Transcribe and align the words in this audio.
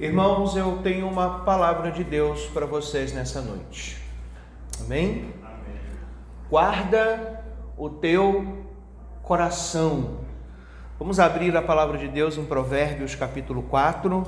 Irmãos, 0.00 0.54
eu 0.54 0.78
tenho 0.80 1.08
uma 1.08 1.40
palavra 1.40 1.90
de 1.90 2.04
Deus 2.04 2.46
para 2.54 2.64
vocês 2.64 3.12
nessa 3.12 3.42
noite. 3.42 4.00
Amém? 4.80 5.34
Guarda 6.48 7.42
o 7.76 7.90
teu 7.90 8.64
coração. 9.24 10.20
Vamos 11.00 11.18
abrir 11.18 11.56
a 11.56 11.62
palavra 11.62 11.98
de 11.98 12.06
Deus 12.06 12.38
em 12.38 12.44
Provérbios 12.44 13.16
capítulo 13.16 13.60
4. 13.64 14.24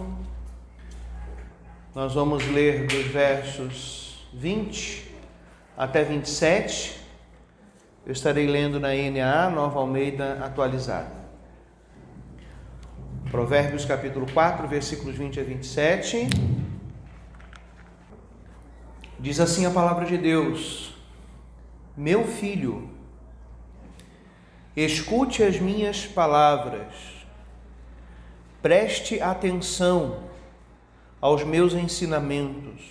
Nós 1.95 2.15
vamos 2.15 2.45
ler 2.49 2.89
dos 2.89 3.07
versos 3.07 4.29
20 4.35 5.15
até 5.79 6.03
27. 6.03 6.99
Eu 8.05 8.11
estarei 8.11 8.49
lendo 8.49 8.81
na 8.81 8.89
NA, 8.89 9.51
Nova 9.51 9.79
Almeida 9.79 10.45
atualizada. 10.45 11.20
Provérbios 13.31 13.85
capítulo 13.85 14.27
4, 14.33 14.67
versículos 14.67 15.15
20 15.15 15.39
a 15.39 15.45
27. 15.45 16.29
Diz 19.21 19.39
assim 19.39 19.65
a 19.65 19.71
palavra 19.71 20.05
de 20.05 20.19
Deus: 20.19 20.93
Meu 21.97 22.27
filho, 22.27 22.91
escute 24.75 25.45
as 25.45 25.61
minhas 25.61 26.05
palavras, 26.07 26.93
preste 28.61 29.23
atenção 29.23 30.25
aos 31.21 31.45
meus 31.45 31.73
ensinamentos. 31.73 32.83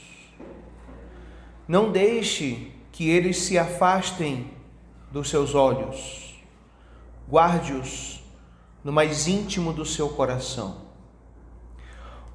Não 1.67 1.91
deixe 1.91 2.71
que 2.93 3.09
eles 3.09 3.39
se 3.39 3.57
afastem 3.57 4.51
dos 5.11 5.29
seus 5.29 5.53
olhos. 5.53 6.41
Guarde-os 7.27 8.18
no 8.83 8.91
mais 8.91 9.27
íntimo 9.27 9.73
do 9.73 9.85
seu 9.85 10.09
coração. 10.09 10.81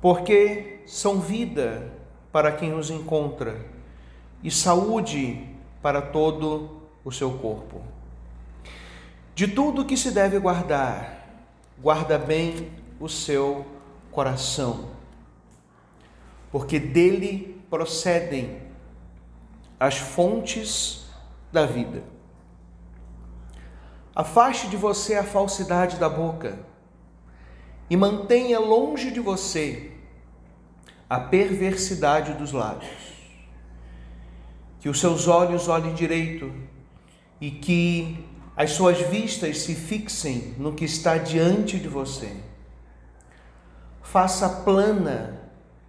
Porque 0.00 0.80
são 0.86 1.20
vida 1.20 1.92
para 2.30 2.52
quem 2.52 2.74
os 2.74 2.90
encontra 2.90 3.64
e 4.42 4.50
saúde 4.50 5.48
para 5.80 6.02
todo 6.02 6.82
o 7.04 7.10
seu 7.10 7.38
corpo. 7.38 7.80
De 9.34 9.48
tudo 9.48 9.84
que 9.84 9.96
se 9.96 10.10
deve 10.10 10.38
guardar, 10.38 11.28
guarda 11.80 12.18
bem 12.18 12.70
o 13.00 13.08
seu 13.08 13.66
coração, 14.10 14.90
porque 16.52 16.78
dele 16.78 17.60
procedem 17.68 18.62
as 19.78 19.98
fontes 19.98 21.06
da 21.52 21.66
vida. 21.66 22.13
Afaste 24.14 24.68
de 24.68 24.76
você 24.76 25.16
a 25.16 25.24
falsidade 25.24 25.96
da 25.96 26.08
boca 26.08 26.56
e 27.90 27.96
mantenha 27.96 28.60
longe 28.60 29.10
de 29.10 29.18
você 29.18 29.90
a 31.10 31.18
perversidade 31.18 32.34
dos 32.34 32.52
lábios. 32.52 32.92
Que 34.78 34.88
os 34.88 35.00
seus 35.00 35.26
olhos 35.26 35.66
olhem 35.66 35.94
direito 35.94 36.52
e 37.40 37.50
que 37.50 38.24
as 38.56 38.70
suas 38.70 39.00
vistas 39.00 39.62
se 39.62 39.74
fixem 39.74 40.54
no 40.58 40.74
que 40.74 40.84
está 40.84 41.18
diante 41.18 41.76
de 41.76 41.88
você. 41.88 42.36
Faça 44.00 44.48
plana 44.48 45.40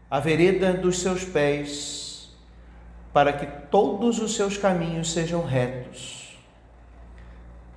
a 0.09 0.19
vereda 0.19 0.73
dos 0.73 0.99
seus 0.99 1.23
pés, 1.23 2.35
para 3.13 3.31
que 3.33 3.45
todos 3.69 4.19
os 4.19 4.33
seus 4.33 4.57
caminhos 4.57 5.11
sejam 5.11 5.45
retos 5.45 6.24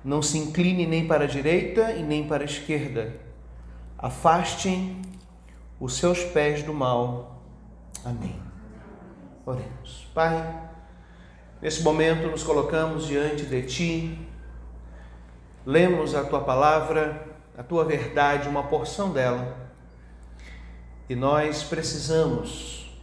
não 0.03 0.21
se 0.21 0.37
incline 0.37 0.85
nem 0.85 1.07
para 1.07 1.25
a 1.25 1.27
direita 1.27 1.91
e 1.91 2.03
nem 2.03 2.27
para 2.27 2.43
a 2.43 2.45
esquerda. 2.45 3.15
Afastem 3.97 5.01
os 5.79 5.93
seus 5.95 6.23
pés 6.23 6.63
do 6.63 6.73
mal. 6.73 7.41
Amém. 8.03 8.35
Oremos. 9.45 10.07
Pai, 10.13 10.69
nesse 11.61 11.83
momento 11.83 12.27
nos 12.27 12.43
colocamos 12.43 13.07
diante 13.07 13.45
de 13.45 13.61
Ti, 13.63 14.27
lemos 15.65 16.15
a 16.15 16.23
Tua 16.23 16.41
palavra, 16.41 17.27
a 17.57 17.63
Tua 17.63 17.83
verdade, 17.83 18.47
uma 18.47 18.63
porção 18.63 19.11
dela, 19.11 19.69
e 21.09 21.15
nós 21.15 21.63
precisamos 21.63 22.97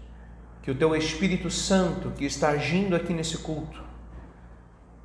que 0.63 0.71
o 0.71 0.75
Teu 0.75 0.95
Espírito 0.97 1.51
Santo, 1.51 2.11
que 2.11 2.25
está 2.25 2.51
agindo 2.51 2.97
aqui 2.97 3.13
nesse 3.13 3.39
culto, 3.39 3.83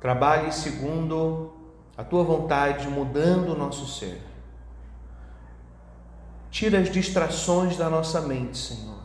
trabalhe 0.00 0.52
segundo 0.52 1.51
a 1.96 2.02
tua 2.02 2.24
vontade 2.24 2.88
mudando 2.88 3.50
o 3.50 3.56
nosso 3.56 3.86
ser. 3.86 4.20
Tira 6.50 6.78
as 6.78 6.90
distrações 6.90 7.76
da 7.76 7.88
nossa 7.88 8.20
mente, 8.20 8.58
Senhor. 8.58 9.02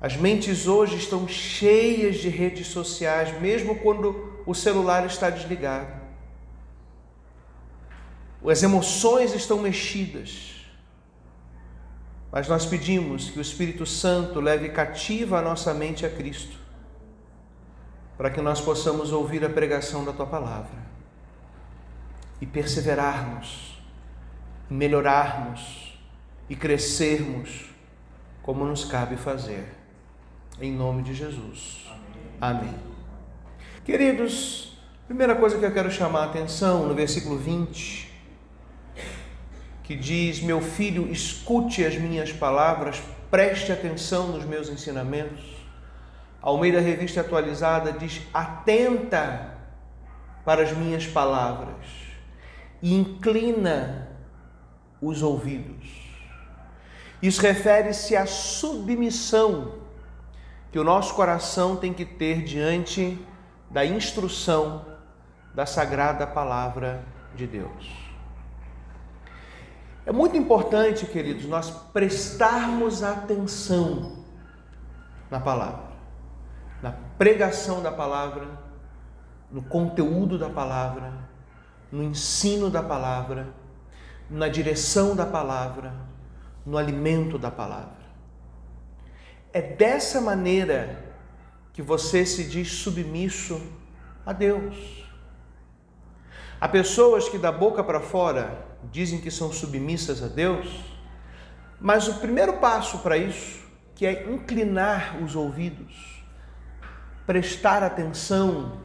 As 0.00 0.16
mentes 0.16 0.66
hoje 0.66 0.96
estão 0.96 1.26
cheias 1.26 2.16
de 2.16 2.28
redes 2.28 2.68
sociais, 2.68 3.40
mesmo 3.40 3.76
quando 3.76 4.42
o 4.46 4.54
celular 4.54 5.06
está 5.06 5.30
desligado. 5.30 6.04
As 8.46 8.62
emoções 8.62 9.34
estão 9.34 9.58
mexidas. 9.58 10.54
Mas 12.30 12.46
nós 12.46 12.66
pedimos 12.66 13.30
que 13.30 13.38
o 13.38 13.42
Espírito 13.42 13.86
Santo 13.86 14.40
leve 14.40 14.68
cativa 14.68 15.38
a 15.38 15.42
nossa 15.42 15.72
mente 15.72 16.04
a 16.04 16.10
Cristo, 16.10 16.58
para 18.16 18.30
que 18.30 18.42
nós 18.42 18.60
possamos 18.60 19.12
ouvir 19.12 19.44
a 19.44 19.48
pregação 19.48 20.04
da 20.04 20.12
tua 20.12 20.26
palavra 20.26 20.86
e 22.40 22.46
perseverarmos, 22.46 23.80
melhorarmos 24.68 25.98
e 26.48 26.56
crescermos 26.56 27.70
como 28.42 28.64
nos 28.64 28.84
cabe 28.84 29.16
fazer. 29.16 29.74
Em 30.60 30.72
nome 30.72 31.02
de 31.02 31.14
Jesus. 31.14 31.86
Amém. 32.40 32.68
Amém. 32.68 32.74
Queridos, 33.84 34.78
primeira 35.06 35.34
coisa 35.34 35.58
que 35.58 35.64
eu 35.64 35.72
quero 35.72 35.90
chamar 35.90 36.20
a 36.20 36.24
atenção 36.26 36.86
no 36.86 36.94
versículo 36.94 37.36
20, 37.36 38.12
que 39.82 39.94
diz: 39.94 40.40
Meu 40.40 40.60
filho, 40.60 41.10
escute 41.10 41.84
as 41.84 41.96
minhas 41.96 42.32
palavras, 42.32 43.02
preste 43.30 43.72
atenção 43.72 44.28
nos 44.28 44.44
meus 44.44 44.68
ensinamentos. 44.68 45.44
Ao 46.40 46.58
meio 46.58 46.74
da 46.74 46.80
revista 46.80 47.20
atualizada 47.20 47.92
diz: 47.92 48.22
Atenta 48.32 49.54
para 50.44 50.62
as 50.62 50.72
minhas 50.72 51.06
palavras 51.06 52.05
inclina 52.82 54.08
os 55.00 55.22
ouvidos. 55.22 56.06
Isso 57.22 57.40
refere-se 57.40 58.16
à 58.16 58.26
submissão 58.26 59.74
que 60.70 60.78
o 60.78 60.84
nosso 60.84 61.14
coração 61.14 61.76
tem 61.76 61.92
que 61.92 62.04
ter 62.04 62.42
diante 62.44 63.18
da 63.70 63.84
instrução 63.84 64.84
da 65.54 65.64
sagrada 65.64 66.26
palavra 66.26 67.02
de 67.34 67.46
Deus. 67.46 68.06
É 70.04 70.12
muito 70.12 70.36
importante, 70.36 71.04
queridos, 71.06 71.46
nós 71.46 71.70
prestarmos 71.70 73.02
atenção 73.02 74.24
na 75.28 75.40
palavra, 75.40 75.92
na 76.80 76.92
pregação 77.18 77.82
da 77.82 77.90
palavra, 77.90 78.46
no 79.50 79.62
conteúdo 79.62 80.38
da 80.38 80.48
palavra, 80.48 81.12
no 81.96 82.02
ensino 82.02 82.68
da 82.68 82.82
palavra, 82.82 83.48
na 84.28 84.48
direção 84.48 85.16
da 85.16 85.24
palavra, 85.24 85.94
no 86.64 86.76
alimento 86.76 87.38
da 87.38 87.50
palavra. 87.50 88.04
É 89.50 89.62
dessa 89.62 90.20
maneira 90.20 91.02
que 91.72 91.80
você 91.80 92.26
se 92.26 92.44
diz 92.44 92.70
submisso 92.70 93.62
a 94.26 94.32
Deus. 94.34 95.06
Há 96.60 96.68
pessoas 96.68 97.30
que 97.30 97.38
da 97.38 97.50
boca 97.50 97.82
para 97.82 98.00
fora 98.00 98.66
dizem 98.92 99.18
que 99.18 99.30
são 99.30 99.50
submissas 99.50 100.22
a 100.22 100.28
Deus, 100.28 100.68
mas 101.80 102.08
o 102.08 102.14
primeiro 102.16 102.58
passo 102.58 102.98
para 102.98 103.16
isso, 103.16 103.64
que 103.94 104.04
é 104.04 104.30
inclinar 104.30 105.16
os 105.22 105.34
ouvidos, 105.34 106.22
prestar 107.26 107.82
atenção, 107.82 108.82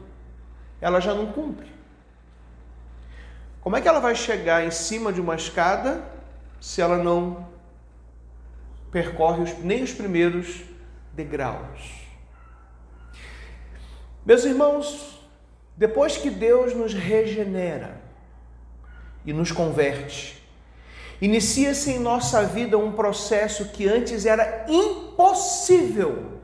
ela 0.80 0.98
já 0.98 1.14
não 1.14 1.26
cumpre. 1.26 1.71
Como 3.62 3.76
é 3.76 3.80
que 3.80 3.86
ela 3.86 4.00
vai 4.00 4.16
chegar 4.16 4.66
em 4.66 4.72
cima 4.72 5.12
de 5.12 5.20
uma 5.20 5.36
escada 5.36 6.02
se 6.60 6.82
ela 6.82 6.98
não 6.98 7.46
percorre 8.90 9.42
os, 9.42 9.58
nem 9.58 9.84
os 9.84 9.92
primeiros 9.92 10.62
degraus? 11.12 12.02
Meus 14.26 14.44
irmãos, 14.44 15.24
depois 15.76 16.16
que 16.16 16.28
Deus 16.28 16.74
nos 16.74 16.92
regenera 16.92 18.00
e 19.24 19.32
nos 19.32 19.52
converte, 19.52 20.42
inicia-se 21.20 21.92
em 21.92 22.00
nossa 22.00 22.42
vida 22.44 22.76
um 22.76 22.90
processo 22.90 23.68
que 23.68 23.88
antes 23.88 24.26
era 24.26 24.66
impossível 24.68 26.40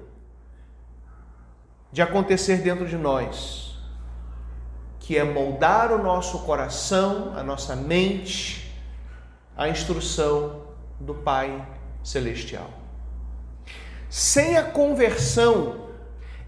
de 1.90 2.00
acontecer 2.00 2.58
dentro 2.58 2.86
de 2.86 2.96
nós 2.96 3.67
que 5.08 5.16
é 5.16 5.24
moldar 5.24 5.90
o 5.90 6.02
nosso 6.02 6.40
coração, 6.40 7.32
a 7.34 7.42
nossa 7.42 7.74
mente, 7.74 8.70
a 9.56 9.66
instrução 9.66 10.64
do 11.00 11.14
Pai 11.14 11.66
celestial. 12.04 12.68
Sem 14.10 14.58
a 14.58 14.64
conversão, 14.64 15.88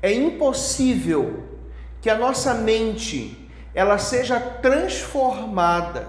é 0.02 0.12
impossível 0.12 1.58
que 2.02 2.10
a 2.10 2.18
nossa 2.18 2.52
mente 2.52 3.50
ela 3.74 3.96
seja 3.96 4.38
transformada, 4.38 6.06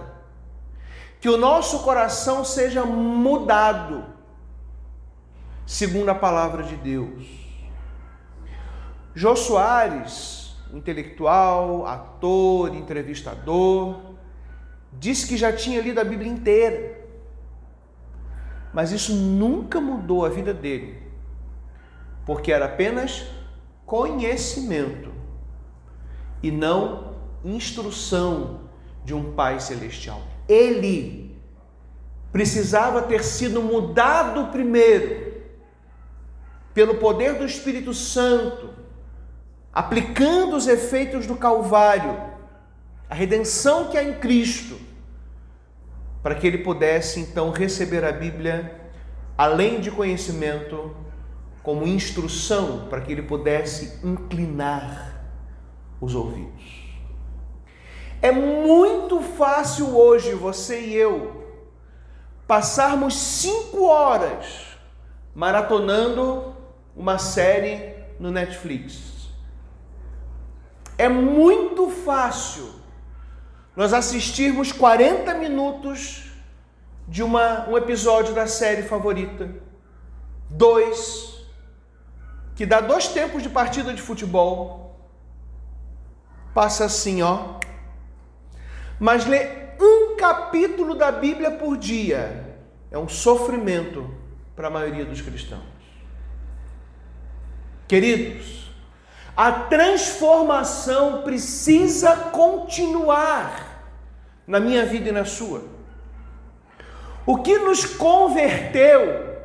que 1.22 1.30
o 1.30 1.38
nosso 1.38 1.80
coração 1.84 2.44
seja 2.44 2.84
mudado, 2.84 4.04
segundo 5.66 6.10
a 6.10 6.16
palavra 6.16 6.64
de 6.64 6.76
Deus. 6.76 7.24
Jô 9.16 9.38
Soares, 9.38 10.41
intelectual, 10.74 11.86
ator, 11.86 12.74
entrevistador, 12.76 14.00
disse 14.94 15.28
que 15.28 15.38
já 15.38 15.52
tinha 15.52 15.82
lido 15.82 16.00
a 16.00 16.04
Bíblia 16.04 16.32
inteira, 16.32 17.00
mas 18.74 18.92
isso 18.92 19.14
nunca 19.14 19.82
mudou 19.82 20.26
a 20.26 20.30
vida 20.30 20.54
dele, 20.54 21.02
porque 22.26 22.52
era 22.52 22.66
apenas 22.66 23.26
conhecimento 23.86 25.12
e 26.42 26.50
não 26.52 27.16
instrução 27.44 28.62
de 29.04 29.14
um 29.14 29.34
Pai 29.34 29.60
Celestial. 29.60 30.22
Ele 30.48 31.36
precisava 32.32 33.02
ter 33.02 33.24
sido 33.24 33.62
mudado 33.62 34.52
primeiro 34.52 35.32
pelo 36.74 36.96
poder 36.96 37.38
do 37.38 37.46
Espírito 37.46 37.94
Santo, 37.94 38.70
aplicando 39.74 40.56
os 40.56 40.68
efeitos 40.68 41.26
do 41.26 41.36
Calvário, 41.36 42.20
a 43.10 43.16
redenção 43.16 43.88
que 43.88 43.98
há 43.98 44.04
em 44.04 44.14
Cristo, 44.14 44.80
para 46.22 46.36
que 46.36 46.46
ele 46.46 46.60
pudesse 46.60 47.20
então 47.20 47.52
receber 47.52 48.04
a 48.04 48.12
Bíblia, 48.12 48.80
além 49.38 49.80
de 49.80 49.90
conhecimento, 49.90 50.96
como 51.64 51.88
instrução 51.88 52.88
para 52.90 53.02
que 53.02 53.12
ele 53.12 53.24
pudesse 53.24 54.06
inclinar 54.06 55.24
os 56.00 56.16
ouvidos. 56.16 56.82
É 58.22 58.32
muito 58.32 59.22
fácil 59.22 59.98
hoje 59.98 60.34
você 60.34 60.80
e 60.82 60.96
eu 60.96 61.42
passarmos 62.48 63.16
cinco 63.18 63.86
horas 63.86 64.78
maratonando 65.34 66.54
uma 66.96 67.18
série 67.18 67.96
no 68.20 68.30
Netflix. 68.30 69.11
É 71.02 71.10
muito 71.10 71.90
fácil 71.90 72.70
nós 73.76 73.92
assistirmos 73.92 74.72
40 74.72 75.34
minutos 75.34 76.32
de 77.08 77.24
uma, 77.24 77.68
um 77.68 77.76
episódio 77.76 78.36
da 78.36 78.46
série 78.46 78.84
favorita, 78.84 79.50
dois, 80.48 81.44
que 82.56 82.68
dá 82.68 82.80
dois 82.80 83.08
tempos 83.08 83.42
de 83.42 83.50
partida 83.50 83.92
de 83.96 84.00
futebol, 84.00 84.96
passa 86.54 86.86
assim, 86.86 87.24
ó. 87.24 87.56
Mas 89.00 89.26
ler 89.26 89.76
um 89.80 90.16
capítulo 90.16 90.94
da 90.94 91.12
Bíblia 91.12 91.50
por 91.50 91.78
dia 91.78 92.60
é 92.92 92.98
um 93.00 93.10
sofrimento 93.10 94.08
para 94.56 94.68
a 94.68 94.70
maioria 94.70 95.06
dos 95.06 95.20
cristãos. 95.20 95.64
Queridos, 97.88 98.61
a 99.42 99.52
transformação 99.52 101.24
precisa 101.24 102.16
continuar 102.16 103.84
na 104.46 104.60
minha 104.60 104.86
vida 104.86 105.10
e 105.10 105.12
na 105.12 105.26
sua. 105.26 105.64
O 107.26 107.38
que 107.38 107.58
nos 107.58 107.84
converteu 107.84 109.40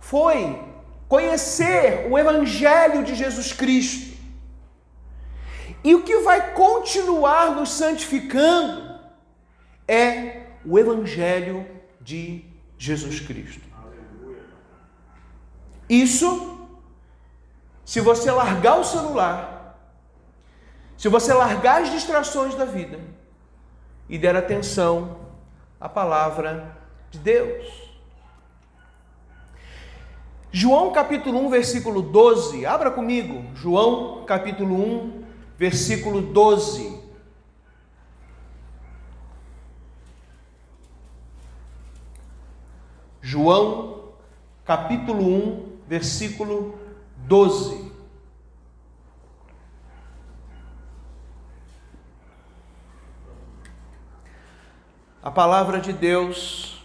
foi 0.00 0.58
conhecer 1.06 2.06
o 2.10 2.18
Evangelho 2.18 3.04
de 3.04 3.14
Jesus 3.14 3.52
Cristo. 3.52 4.16
E 5.84 5.94
o 5.94 6.04
que 6.04 6.20
vai 6.20 6.54
continuar 6.54 7.54
nos 7.54 7.68
santificando 7.68 8.98
é 9.86 10.46
o 10.64 10.78
Evangelho 10.78 11.66
de 12.00 12.46
Jesus 12.78 13.20
Cristo. 13.20 13.60
Isso, 15.86 16.51
se 17.84 18.00
você 18.00 18.30
largar 18.30 18.78
o 18.78 18.84
celular, 18.84 19.78
se 20.96 21.08
você 21.08 21.32
largar 21.32 21.82
as 21.82 21.90
distrações 21.90 22.54
da 22.54 22.64
vida 22.64 23.00
e 24.08 24.16
der 24.16 24.36
atenção 24.36 25.16
à 25.80 25.88
palavra 25.88 26.76
de 27.10 27.18
Deus. 27.18 27.66
João 30.52 30.92
capítulo 30.92 31.44
1, 31.46 31.50
versículo 31.50 32.02
12. 32.02 32.66
Abra 32.66 32.90
comigo. 32.90 33.44
João 33.54 34.24
capítulo 34.26 34.74
1, 34.76 35.24
versículo 35.58 36.20
12. 36.20 37.00
João 43.20 44.12
capítulo 44.64 45.24
1, 45.24 45.78
versículo 45.88 46.60
12. 46.62 46.81
A 55.22 55.30
palavra 55.30 55.80
de 55.80 55.92
Deus 55.92 56.84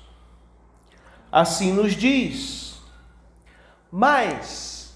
assim 1.31 1.73
nos 1.73 1.93
diz: 1.93 2.79
mas 3.91 4.95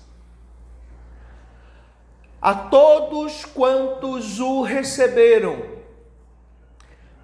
a 2.42 2.56
todos 2.56 3.46
quantos 3.46 4.40
o 4.40 4.64
receberam, 4.64 5.64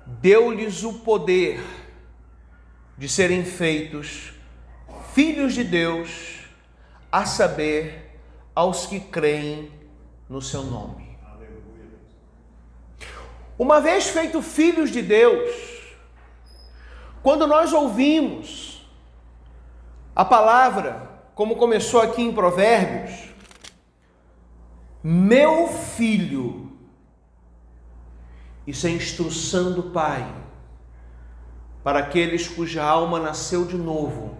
deu-lhes 0.05 0.83
o 0.83 0.99
poder 0.99 1.63
de 2.97 3.09
serem 3.09 3.43
feitos 3.43 4.33
filhos 5.13 5.55
de 5.55 5.63
Deus, 5.63 6.41
a 7.11 7.25
saber, 7.25 8.06
aos 8.57 8.88
que 8.88 9.00
creem 9.00 9.71
no 10.27 10.42
seu 10.42 10.63
nome. 10.63 11.15
Uma 13.55 13.79
vez 13.79 14.08
feitos 14.08 14.48
filhos 14.48 14.89
de 14.89 15.03
Deus, 15.03 15.55
quando 17.22 17.46
nós 17.46 17.72
ouvimos 17.72 18.84
a 20.15 20.25
palavra 20.25 21.08
como 21.36 21.55
começou 21.55 22.01
aqui 22.01 22.24
em 22.24 22.34
Provérbios, 22.34 23.29
meu 25.03 25.67
filho, 25.67 26.72
isso 28.65 28.88
é 28.88 28.89
instrução 28.89 29.74
do 29.74 29.84
Pai 29.84 30.27
para 31.84 32.00
aqueles 32.00 32.48
cuja 32.48 32.84
alma 32.84 33.20
nasceu 33.20 33.65
de 33.65 33.77
novo 33.77 34.36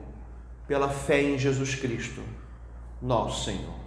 pela 0.68 0.89
fé 0.89 1.22
em 1.22 1.38
Jesus 1.38 1.75
Cristo, 1.75 2.24
nosso 3.00 3.46
Senhor. 3.46 3.87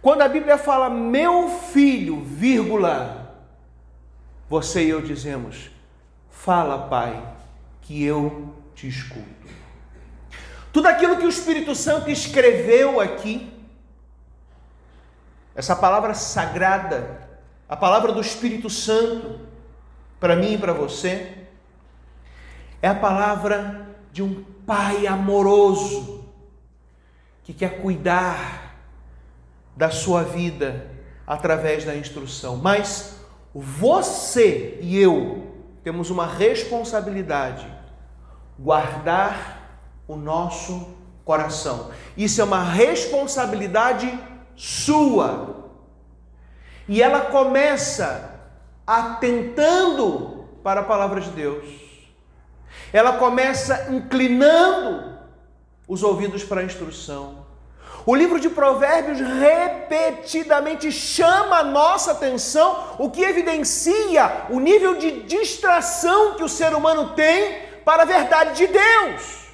Quando 0.00 0.22
a 0.22 0.28
Bíblia 0.28 0.56
fala 0.56 0.88
meu 0.88 1.48
filho, 1.48 2.20
vírgula, 2.20 3.34
você 4.48 4.84
e 4.84 4.90
eu 4.90 5.02
dizemos, 5.02 5.70
fala, 6.30 6.86
Pai, 6.88 7.34
que 7.82 8.02
eu 8.04 8.54
te 8.74 8.86
escuto. 8.86 9.26
Tudo 10.72 10.86
aquilo 10.86 11.16
que 11.16 11.26
o 11.26 11.28
Espírito 11.28 11.74
Santo 11.74 12.10
escreveu 12.10 13.00
aqui, 13.00 13.52
essa 15.54 15.74
palavra 15.74 16.14
sagrada, 16.14 17.28
a 17.68 17.76
palavra 17.76 18.12
do 18.12 18.20
Espírito 18.20 18.70
Santo, 18.70 19.40
para 20.20 20.36
mim 20.36 20.54
e 20.54 20.58
para 20.58 20.72
você, 20.72 21.46
é 22.80 22.88
a 22.88 22.94
palavra 22.94 23.88
de 24.12 24.22
um 24.22 24.44
pai 24.64 25.06
amoroso 25.06 26.24
que 27.42 27.52
quer 27.52 27.80
cuidar 27.82 28.67
da 29.78 29.90
sua 29.90 30.24
vida 30.24 30.90
através 31.24 31.84
da 31.84 31.94
instrução. 31.94 32.56
Mas 32.56 33.14
você 33.54 34.76
e 34.82 34.98
eu 34.98 35.46
temos 35.84 36.10
uma 36.10 36.26
responsabilidade 36.26 37.64
guardar 38.58 39.86
o 40.08 40.16
nosso 40.16 40.88
coração. 41.24 41.92
Isso 42.16 42.40
é 42.40 42.44
uma 42.44 42.64
responsabilidade 42.64 44.12
sua. 44.56 45.70
E 46.88 47.00
ela 47.00 47.26
começa 47.26 48.34
atentando 48.84 50.48
para 50.64 50.80
a 50.80 50.84
palavra 50.84 51.20
de 51.20 51.30
Deus. 51.30 51.64
Ela 52.92 53.12
começa 53.12 53.92
inclinando 53.92 55.18
os 55.86 56.02
ouvidos 56.02 56.42
para 56.42 56.62
a 56.62 56.64
instrução. 56.64 57.37
O 58.10 58.14
livro 58.16 58.40
de 58.40 58.48
Provérbios 58.48 59.20
repetidamente 59.20 60.90
chama 60.90 61.58
a 61.58 61.62
nossa 61.62 62.12
atenção, 62.12 62.96
o 62.98 63.10
que 63.10 63.22
evidencia 63.22 64.46
o 64.48 64.58
nível 64.58 64.94
de 64.96 65.24
distração 65.24 66.34
que 66.34 66.42
o 66.42 66.48
ser 66.48 66.74
humano 66.74 67.12
tem 67.14 67.60
para 67.84 68.04
a 68.04 68.06
verdade 68.06 68.56
de 68.56 68.66
Deus. 68.66 69.48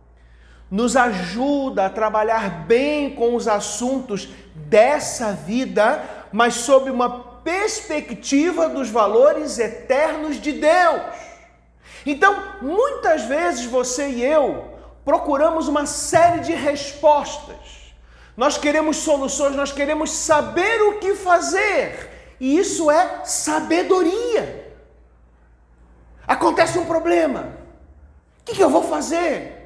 nos 0.71 0.97
ajuda 0.97 1.87
a 1.87 1.90
trabalhar 1.90 2.66
bem 2.66 3.14
com 3.14 3.35
os 3.35 3.47
assuntos 3.47 4.28
dessa 4.54 5.33
vida, 5.33 6.02
mas 6.33 6.54
sob 6.54 6.90
uma 6.90 7.25
perspectiva 7.47 8.69
dos 8.69 8.91
valores 8.91 9.61
eternos 9.61 10.41
de 10.41 10.50
Deus. 10.50 11.15
Então, 12.05 12.35
muitas 12.61 13.23
vezes 13.23 13.65
você 13.67 14.09
e 14.09 14.25
eu 14.25 14.75
procuramos 15.05 15.69
uma 15.69 15.87
série 15.87 16.41
de 16.41 16.53
respostas. 16.53 17.95
Nós 18.37 18.59
queremos 18.59 18.97
soluções, 18.97 19.55
nós 19.55 19.71
queremos 19.71 20.11
saber 20.11 20.83
o 20.83 20.99
que 20.99 21.15
fazer. 21.15 22.35
E 22.41 22.59
isso 22.59 22.91
é 22.91 23.25
sabedoria. 23.25 24.75
Acontece 26.26 26.81
um 26.81 26.85
problema. 26.85 27.57
O 28.41 28.45
que 28.45 28.61
eu 28.61 28.69
vou 28.69 28.83
fazer? 28.83 29.57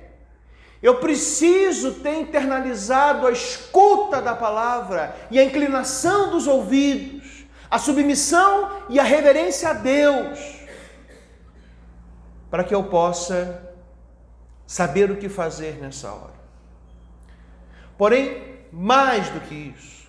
Eu 0.82 0.96
preciso 0.96 1.94
ter 1.94 2.14
internalizado 2.20 3.26
a 3.26 3.32
escuta 3.32 4.20
da 4.20 4.34
palavra 4.34 5.16
e 5.30 5.38
a 5.38 5.44
inclinação 5.44 6.30
dos 6.30 6.46
ouvidos, 6.46 7.39
a 7.70 7.78
submissão 7.78 8.70
e 8.88 8.98
a 8.98 9.02
reverência 9.02 9.70
a 9.70 9.72
Deus, 9.72 10.38
para 12.50 12.64
que 12.64 12.74
eu 12.74 12.84
possa 12.84 13.74
saber 14.66 15.10
o 15.10 15.16
que 15.16 15.28
fazer 15.28 15.74
nessa 15.80 16.12
hora. 16.12 16.40
Porém, 17.96 18.42
mais 18.72 19.28
do 19.28 19.40
que 19.40 19.54
isso, 19.54 20.08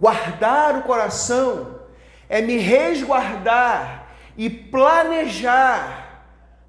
guardar 0.00 0.76
o 0.76 0.82
coração 0.82 1.80
é 2.28 2.40
me 2.40 2.56
resguardar 2.56 4.08
e 4.36 4.48
planejar 4.48 6.26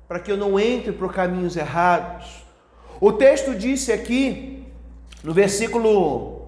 para 0.08 0.20
que 0.20 0.32
eu 0.32 0.38
não 0.38 0.60
entre 0.60 0.92
por 0.92 1.14
caminhos 1.14 1.56
errados 1.56 2.46
o 3.00 3.12
texto 3.12 3.54
disse 3.54 3.92
aqui, 3.92 4.66
no 5.24 5.34
versículo 5.34 6.48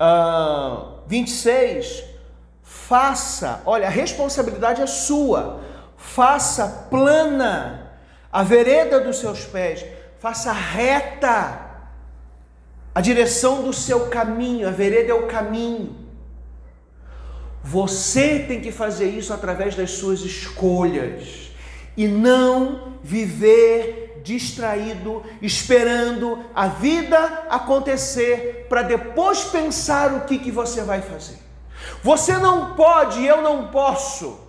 uh, 0.00 0.98
26, 1.06 2.04
faça, 2.66 3.62
olha, 3.64 3.86
a 3.86 3.90
responsabilidade 3.90 4.82
é 4.82 4.86
sua, 4.86 5.60
faça 5.96 6.88
plana 6.90 7.92
a 8.30 8.42
vereda 8.42 9.00
dos 9.00 9.18
seus 9.18 9.44
pés, 9.44 9.86
faça 10.18 10.52
reta 10.52 11.60
a 12.92 13.00
direção 13.00 13.62
do 13.62 13.72
seu 13.72 14.08
caminho, 14.08 14.66
a 14.66 14.72
vereda 14.72 15.12
é 15.12 15.14
o 15.14 15.28
caminho. 15.28 15.94
Você 17.62 18.40
tem 18.40 18.60
que 18.60 18.72
fazer 18.72 19.08
isso 19.10 19.32
através 19.32 19.76
das 19.76 19.92
suas 19.92 20.20
escolhas 20.20 21.52
e 21.96 22.08
não 22.08 22.94
viver 23.02 24.20
distraído, 24.24 25.22
esperando 25.40 26.44
a 26.52 26.66
vida 26.66 27.16
acontecer 27.48 28.66
para 28.68 28.82
depois 28.82 29.44
pensar 29.44 30.12
o 30.14 30.20
que, 30.22 30.38
que 30.38 30.50
você 30.50 30.82
vai 30.82 31.00
fazer. 31.00 31.45
Você 32.02 32.36
não 32.38 32.74
pode, 32.74 33.24
eu 33.24 33.42
não 33.42 33.68
posso 33.68 34.45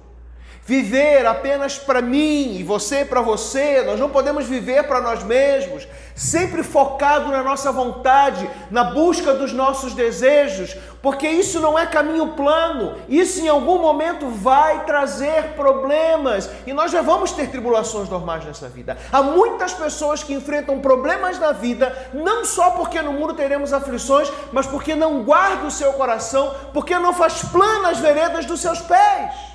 viver 0.67 1.25
apenas 1.25 1.79
para 1.79 2.01
mim 2.01 2.57
e 2.57 2.61
você 2.61 3.05
para 3.05 3.21
você, 3.21 3.83
nós 3.83 3.97
não 3.97 4.09
podemos 4.09 4.45
viver 4.45 4.83
para 4.83 4.99
nós 4.99 5.23
mesmos, 5.23 5.87
sempre 6.13 6.61
focado 6.61 7.31
na 7.31 7.41
nossa 7.41 7.71
vontade, 7.71 8.49
na 8.69 8.83
busca 8.83 9.33
dos 9.33 9.53
nossos 9.53 9.93
desejos, 9.93 10.75
porque 11.01 11.25
isso 11.25 11.61
não 11.61 11.79
é 11.79 11.85
caminho 11.85 12.33
plano, 12.33 12.97
isso 13.07 13.39
em 13.39 13.47
algum 13.47 13.79
momento 13.79 14.27
vai 14.27 14.83
trazer 14.83 15.53
problemas. 15.55 16.49
E 16.65 16.73
nós 16.73 16.91
já 16.91 17.01
vamos 17.01 17.31
ter 17.31 17.49
tribulações 17.49 18.09
normais 18.09 18.43
nessa 18.43 18.67
vida. 18.67 18.97
Há 19.09 19.23
muitas 19.23 19.73
pessoas 19.73 20.21
que 20.21 20.33
enfrentam 20.33 20.81
problemas 20.81 21.39
na 21.39 21.53
vida, 21.53 21.95
não 22.13 22.43
só 22.43 22.71
porque 22.71 23.01
no 23.01 23.13
mundo 23.13 23.33
teremos 23.35 23.71
aflições, 23.71 24.29
mas 24.51 24.67
porque 24.67 24.95
não 24.95 25.23
guarda 25.23 25.65
o 25.65 25.71
seu 25.71 25.93
coração, 25.93 26.53
porque 26.73 26.99
não 26.99 27.13
faz 27.13 27.41
plano 27.43 27.87
as 27.87 27.99
veredas 27.99 28.45
dos 28.45 28.59
seus 28.59 28.81
pés 28.81 29.46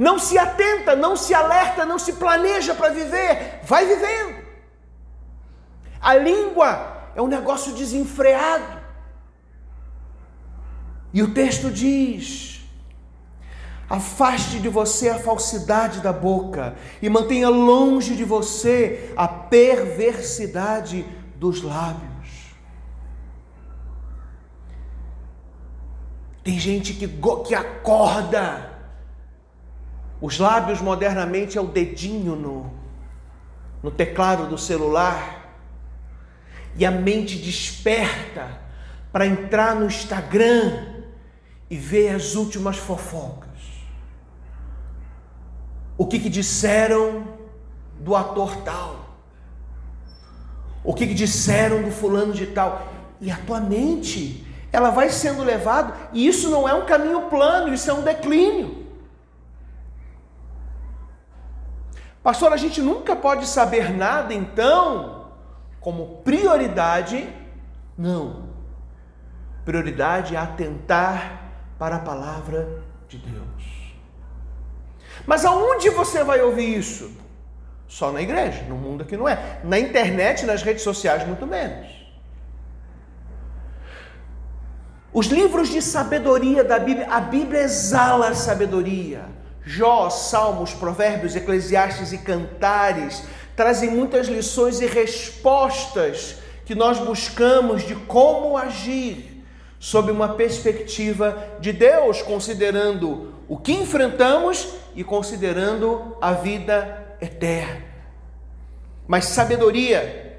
não 0.00 0.18
se 0.18 0.38
atenta, 0.38 0.96
não 0.96 1.14
se 1.14 1.34
alerta, 1.34 1.84
não 1.84 1.98
se 1.98 2.14
planeja 2.14 2.74
para 2.74 2.88
viver, 2.88 3.60
vai 3.62 3.84
vivendo. 3.84 4.42
A 6.00 6.14
língua 6.14 7.10
é 7.14 7.20
um 7.20 7.26
negócio 7.26 7.74
desenfreado. 7.74 8.80
E 11.12 11.22
o 11.22 11.34
texto 11.34 11.70
diz: 11.70 12.62
afaste 13.90 14.58
de 14.58 14.70
você 14.70 15.10
a 15.10 15.18
falsidade 15.18 16.00
da 16.00 16.14
boca 16.14 16.74
e 17.02 17.10
mantenha 17.10 17.50
longe 17.50 18.16
de 18.16 18.24
você 18.24 19.12
a 19.14 19.28
perversidade 19.28 21.04
dos 21.36 21.60
lábios. 21.60 22.54
Tem 26.42 26.58
gente 26.58 26.94
que, 26.94 27.06
que 27.46 27.54
acorda 27.54 28.69
os 30.20 30.38
lábios 30.38 30.80
modernamente 30.80 31.56
é 31.56 31.60
o 31.60 31.66
dedinho 31.66 32.36
no, 32.36 32.72
no 33.82 33.90
teclado 33.90 34.46
do 34.46 34.58
celular. 34.58 35.38
E 36.76 36.84
a 36.84 36.90
mente 36.90 37.36
desperta 37.36 38.60
para 39.10 39.26
entrar 39.26 39.74
no 39.74 39.86
Instagram 39.86 41.04
e 41.68 41.76
ver 41.76 42.14
as 42.14 42.34
últimas 42.34 42.76
fofocas. 42.76 43.48
O 45.96 46.06
que, 46.06 46.18
que 46.18 46.28
disseram 46.28 47.24
do 47.98 48.14
ator 48.14 48.56
tal? 48.58 49.00
O 50.82 50.94
que, 50.94 51.06
que 51.06 51.14
disseram 51.14 51.82
do 51.82 51.90
fulano 51.90 52.32
de 52.32 52.46
tal? 52.46 52.88
E 53.20 53.30
a 53.30 53.36
tua 53.36 53.60
mente, 53.60 54.46
ela 54.72 54.90
vai 54.90 55.10
sendo 55.10 55.42
levada, 55.42 55.94
e 56.12 56.26
isso 56.26 56.48
não 56.48 56.68
é 56.68 56.72
um 56.72 56.86
caminho 56.86 57.22
plano, 57.22 57.72
isso 57.72 57.90
é 57.90 57.94
um 57.94 58.02
declínio. 58.02 58.79
Pastor, 62.22 62.52
a 62.52 62.56
gente 62.56 62.82
nunca 62.82 63.16
pode 63.16 63.46
saber 63.46 63.90
nada, 63.96 64.34
então, 64.34 65.26
como 65.80 66.18
prioridade, 66.18 67.28
não. 67.96 68.50
Prioridade 69.64 70.36
é 70.36 70.38
atentar 70.38 71.50
para 71.78 71.96
a 71.96 72.00
palavra 72.00 72.82
de 73.08 73.16
Deus. 73.16 73.94
Mas 75.26 75.44
aonde 75.44 75.88
você 75.90 76.22
vai 76.22 76.42
ouvir 76.42 76.78
isso? 76.78 77.10
Só 77.88 78.12
na 78.12 78.20
igreja, 78.20 78.62
no 78.68 78.76
mundo 78.76 79.04
que 79.04 79.16
não 79.16 79.28
é. 79.28 79.60
Na 79.64 79.78
internet, 79.78 80.44
nas 80.44 80.62
redes 80.62 80.82
sociais, 80.82 81.26
muito 81.26 81.46
menos. 81.46 81.88
Os 85.12 85.26
livros 85.26 85.68
de 85.68 85.82
sabedoria 85.82 86.62
da 86.62 86.78
Bíblia, 86.78 87.08
a 87.10 87.20
Bíblia 87.20 87.62
exala 87.62 88.34
sabedoria. 88.34 89.24
Jó, 89.64 90.08
Salmos, 90.10 90.72
Provérbios, 90.72 91.36
Eclesiastes 91.36 92.12
e 92.12 92.18
Cantares 92.18 93.22
trazem 93.54 93.90
muitas 93.90 94.26
lições 94.26 94.80
e 94.80 94.86
respostas 94.86 96.36
que 96.64 96.74
nós 96.74 96.98
buscamos 96.98 97.82
de 97.82 97.94
como 97.94 98.56
agir 98.56 99.44
sob 99.78 100.10
uma 100.12 100.30
perspectiva 100.30 101.56
de 101.58 101.72
Deus, 101.72 102.22
considerando 102.22 103.34
o 103.48 103.58
que 103.58 103.72
enfrentamos 103.72 104.68
e 104.94 105.02
considerando 105.02 106.16
a 106.20 106.32
vida 106.32 107.16
eterna. 107.20 107.84
Mas 109.06 109.24
sabedoria, 109.24 110.38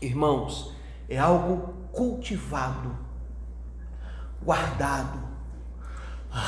irmãos, 0.00 0.74
é 1.08 1.18
algo 1.18 1.74
cultivado, 1.92 2.96
guardado, 4.42 5.18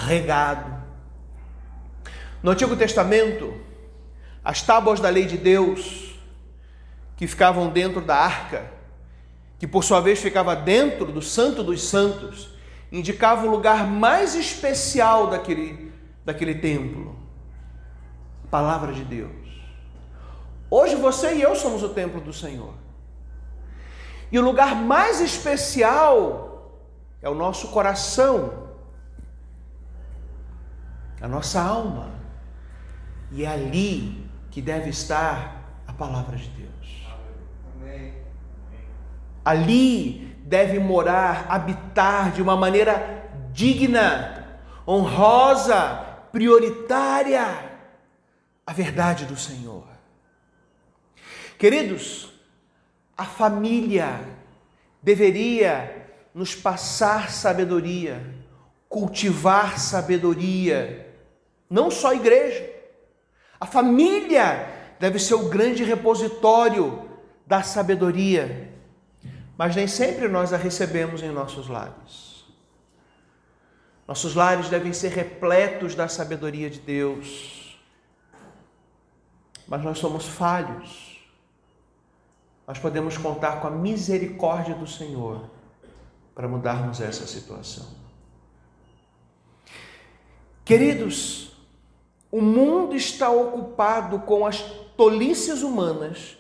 regado. 0.07 0.84
No 2.45 2.51
Antigo 2.51 2.77
Testamento, 2.77 3.55
as 4.45 4.61
tábuas 4.61 5.01
da 5.01 5.09
lei 5.09 5.25
de 5.25 5.39
Deus, 5.39 6.15
que 7.17 7.27
ficavam 7.27 7.71
dentro 7.71 8.03
da 8.03 8.17
arca, 8.17 8.71
que 9.59 9.67
por 9.67 9.83
sua 9.83 9.99
vez 10.03 10.19
ficava 10.21 10.55
dentro 10.55 11.11
do 11.11 11.23
Santo 11.23 11.65
dos 11.65 11.89
Santos, 11.89 12.51
indicava 12.93 13.47
o 13.47 13.51
lugar 13.51 13.87
mais 13.87 14.35
especial 14.35 15.29
daquele, 15.29 15.91
daquele 16.23 16.57
templo 16.57 17.17
a 18.45 18.49
palavra 18.49 18.93
de 18.93 19.05
Deus. 19.05 19.33
Hoje 20.71 20.97
você 20.97 21.37
e 21.37 21.41
eu 21.41 21.57
somos 21.57 21.83
o 21.83 21.89
templo 21.89 22.21
do 22.21 22.35
Senhor. 22.35 22.75
E 24.31 24.39
o 24.39 24.43
lugar 24.43 24.77
mais 24.77 25.19
especial 25.19 26.79
é 27.23 27.29
o 27.31 27.35
nosso 27.35 27.69
coração, 27.69 28.69
a 31.23 31.27
nossa 31.27 31.59
alma. 31.59 32.14
E 33.35 33.45
é 33.45 33.49
ali 33.49 34.25
que 34.51 34.63
deve 34.63 34.91
estar 34.91 35.83
a 35.89 35.93
palavra 35.93 36.37
de 36.37 36.49
Deus. 36.51 37.05
Ali 39.45 40.37
deve 40.45 40.79
morar, 40.79 41.47
habitar 41.49 42.31
de 42.31 42.41
uma 42.41 42.57
maneira 42.57 43.29
digna, 43.53 44.61
honrosa, 44.87 45.97
prioritária 46.31 47.73
a 48.65 48.73
verdade 48.73 49.25
do 49.25 49.37
Senhor. 49.37 49.85
Queridos, 51.59 52.33
a 53.17 53.25
família 53.25 54.21
deveria 55.03 56.09
nos 56.33 56.55
passar 56.55 57.31
sabedoria, 57.31 58.25
cultivar 58.89 59.79
sabedoria, 59.79 61.13
não 61.69 61.91
só 61.91 62.11
a 62.11 62.15
igreja. 62.15 62.74
A 63.61 63.67
família 63.67 64.69
deve 64.99 65.19
ser 65.19 65.35
o 65.35 65.49
grande 65.49 65.85
repositório 65.85 67.09
da 67.47 67.63
sabedoria, 67.63 68.73
mas 69.57 69.77
nem 69.77 69.87
sempre 69.87 70.29
nós 70.29 70.53
a 70.53 70.57
recebemos 70.57 71.23
em 71.23 71.31
nossos 71.31 71.69
lares. 71.69 72.45
Nossos 74.07 74.35
lares 74.35 74.69
devem 74.69 74.93
ser 74.93 75.13
repletos 75.13 75.95
da 75.95 76.09
sabedoria 76.09 76.69
de 76.69 76.81
Deus, 76.81 77.79
mas 79.67 79.83
nós 79.83 79.99
somos 79.99 80.27
falhos 80.27 81.15
nós 82.67 82.79
podemos 82.79 83.17
contar 83.17 83.61
com 83.61 83.67
a 83.69 83.71
misericórdia 83.71 84.75
do 84.75 84.87
Senhor 84.87 85.51
para 86.35 86.49
mudarmos 86.49 87.01
essa 87.01 87.27
situação. 87.27 87.87
Queridos, 90.65 91.54
o 92.35 92.43
mundo 92.43 92.97
está 92.97 93.31
ocupado 93.31 94.19
com 94.23 94.45
as 94.45 94.61
tolices 94.97 95.63
humanas 95.63 96.37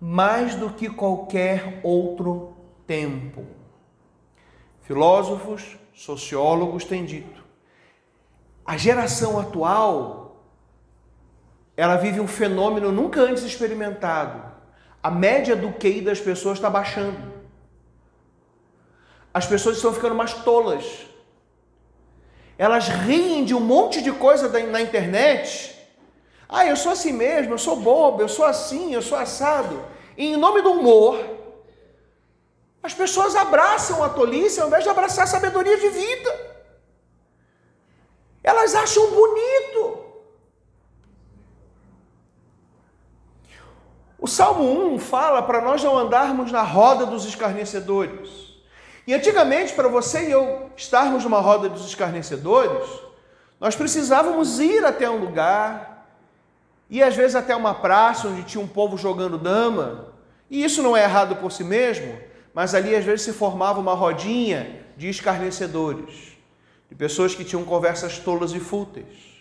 mais 0.00 0.54
do 0.54 0.70
que 0.70 0.88
qualquer 0.88 1.80
outro 1.82 2.56
tempo. 2.86 3.44
Filósofos, 4.84 5.76
sociólogos 5.92 6.86
têm 6.86 7.04
dito: 7.04 7.44
a 8.64 8.78
geração 8.78 9.38
atual 9.38 10.46
ela 11.76 11.96
vive 11.96 12.20
um 12.20 12.26
fenômeno 12.26 12.90
nunca 12.90 13.20
antes 13.20 13.42
experimentado 13.42 14.50
a 15.02 15.10
média 15.10 15.54
do 15.54 15.72
QI 15.72 16.00
das 16.00 16.20
pessoas 16.20 16.56
está 16.56 16.70
baixando. 16.70 17.34
As 19.34 19.46
pessoas 19.46 19.76
estão 19.76 19.92
ficando 19.92 20.14
mais 20.14 20.32
tolas. 20.32 21.06
Elas 22.56 22.88
riem 22.88 23.44
de 23.44 23.54
um 23.54 23.60
monte 23.60 24.00
de 24.00 24.12
coisa 24.12 24.48
na 24.66 24.80
internet. 24.80 25.74
Ah, 26.48 26.64
eu 26.66 26.76
sou 26.76 26.92
assim 26.92 27.12
mesmo, 27.12 27.54
eu 27.54 27.58
sou 27.58 27.76
bobo, 27.76 28.22
eu 28.22 28.28
sou 28.28 28.44
assim, 28.44 28.94
eu 28.94 29.02
sou 29.02 29.18
assado. 29.18 29.84
E 30.16 30.26
em 30.32 30.36
nome 30.36 30.62
do 30.62 30.72
humor, 30.72 31.18
as 32.82 32.94
pessoas 32.94 33.34
abraçam 33.34 34.04
a 34.04 34.08
tolice 34.08 34.60
ao 34.60 34.68
invés 34.68 34.84
de 34.84 34.90
abraçar 34.90 35.24
a 35.24 35.26
sabedoria 35.26 35.78
de 35.78 35.88
vida. 35.88 36.54
Elas 38.42 38.74
acham 38.74 39.10
bonito. 39.10 40.04
O 44.18 44.26
Salmo 44.26 44.94
1 44.94 44.98
fala 44.98 45.42
para 45.42 45.60
nós 45.60 45.82
não 45.82 45.96
andarmos 45.98 46.52
na 46.52 46.62
roda 46.62 47.04
dos 47.04 47.24
escarnecedores. 47.24 48.43
E 49.06 49.12
antigamente, 49.14 49.72
para 49.72 49.88
você 49.88 50.28
e 50.28 50.30
eu 50.30 50.70
estarmos 50.76 51.24
numa 51.24 51.40
roda 51.40 51.68
dos 51.68 51.86
escarnecedores, 51.86 52.88
nós 53.60 53.76
precisávamos 53.76 54.60
ir 54.60 54.84
até 54.84 55.08
um 55.08 55.18
lugar, 55.18 56.08
e 56.88 57.02
às 57.02 57.14
vezes 57.14 57.34
até 57.34 57.54
uma 57.54 57.74
praça 57.74 58.28
onde 58.28 58.44
tinha 58.44 58.62
um 58.62 58.68
povo 58.68 58.96
jogando 58.96 59.38
dama. 59.38 60.12
E 60.50 60.62
isso 60.62 60.82
não 60.82 60.96
é 60.96 61.02
errado 61.02 61.36
por 61.36 61.50
si 61.50 61.64
mesmo, 61.64 62.18
mas 62.52 62.74
ali 62.74 62.94
às 62.94 63.04
vezes 63.04 63.22
se 63.22 63.32
formava 63.32 63.80
uma 63.80 63.94
rodinha 63.94 64.84
de 64.96 65.08
escarnecedores, 65.08 66.36
de 66.88 66.94
pessoas 66.94 67.34
que 67.34 67.44
tinham 67.44 67.64
conversas 67.64 68.18
tolas 68.18 68.52
e 68.52 68.60
fúteis. 68.60 69.34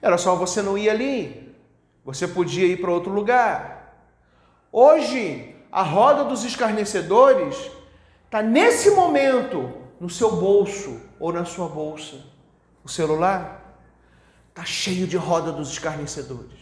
Era 0.00 0.16
só 0.16 0.36
você 0.36 0.62
não 0.62 0.78
ir 0.78 0.88
ali, 0.88 1.54
você 2.04 2.28
podia 2.28 2.66
ir 2.66 2.80
para 2.80 2.92
outro 2.92 3.12
lugar. 3.12 4.06
Hoje, 4.70 5.56
a 5.72 5.82
roda 5.82 6.24
dos 6.24 6.44
escarnecedores 6.44 7.70
está 8.26 8.42
nesse 8.42 8.90
momento 8.90 9.72
no 9.98 10.10
seu 10.10 10.36
bolso 10.36 11.00
ou 11.18 11.32
na 11.32 11.44
sua 11.44 11.68
bolsa. 11.68 12.16
O 12.84 12.88
celular 12.88 13.80
está 14.50 14.64
cheio 14.64 15.06
de 15.06 15.16
roda 15.16 15.50
dos 15.50 15.70
escarnecedores. 15.70 16.60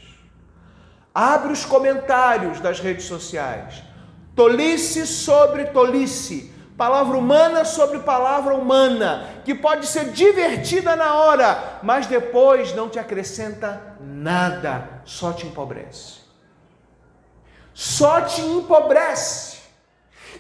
Abre 1.13 1.53
os 1.53 1.65
comentários 1.65 2.61
das 2.61 2.81
redes 2.81 3.05
sociais. 3.05 3.83
Tolice 4.35 5.07
sobre 5.07 5.67
tolice 5.67 6.55
palavra 6.77 7.17
humana 7.17 7.65
sobre 7.65 8.01
palavra 8.01 8.55
humana, 8.55 9.29
que 9.45 9.55
pode 9.55 9.87
ser 9.87 10.11
divertida 10.11 10.97
na 10.97 11.15
hora, 11.15 11.79
mas 11.83 12.07
depois 12.07 12.75
não 12.75 12.89
te 12.89 12.99
acrescenta 12.99 13.97
nada, 14.01 15.03
só 15.05 15.33
te 15.33 15.47
empobrece. 15.47 16.25
Só 17.73 18.21
te 18.23 18.41
empobrece. 18.41 19.54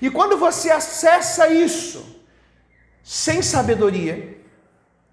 E 0.01 0.11
quando 0.11 0.37
você 0.37 0.71
acessa 0.71 1.49
isso, 1.49 2.21
sem 3.03 3.43
sabedoria, 3.43 4.41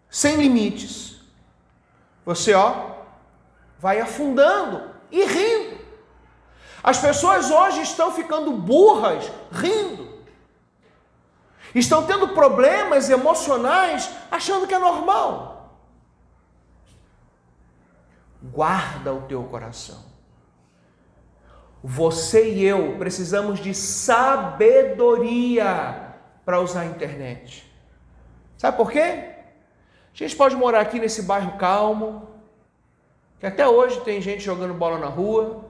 sem 0.09 0.35
limites, 0.35 1.21
você, 2.25 2.53
ó, 2.53 2.91
vai 3.79 3.99
afundando 3.99 4.89
e 5.11 5.23
rindo. 5.25 5.81
As 6.83 6.99
pessoas 6.99 7.51
hoje 7.51 7.81
estão 7.81 8.11
ficando 8.11 8.51
burras 8.51 9.31
rindo 9.51 10.11
estão 11.73 12.05
tendo 12.05 12.29
problemas 12.29 13.09
emocionais 13.09 14.09
achando 14.29 14.67
que 14.67 14.73
é 14.73 14.79
normal. 14.79 15.79
Guarda 18.41 19.13
o 19.13 19.21
teu 19.23 19.43
coração. 19.43 20.10
Você 21.83 22.51
e 22.53 22.63
eu 22.63 22.97
precisamos 22.97 23.59
de 23.59 23.73
sabedoria 23.73 25.35
para 26.45 26.59
usar 26.59 26.81
a 26.81 26.85
internet. 26.85 27.67
Sabe 28.57 28.77
por 28.77 28.91
quê? 28.91 28.99
A 30.13 30.17
gente 30.17 30.35
pode 30.35 30.55
morar 30.55 30.81
aqui 30.81 30.99
nesse 30.99 31.23
bairro 31.23 31.57
calmo, 31.57 32.29
que 33.39 33.47
até 33.47 33.67
hoje 33.67 33.99
tem 34.01 34.21
gente 34.21 34.43
jogando 34.43 34.75
bola 34.75 34.99
na 34.99 35.07
rua. 35.07 35.65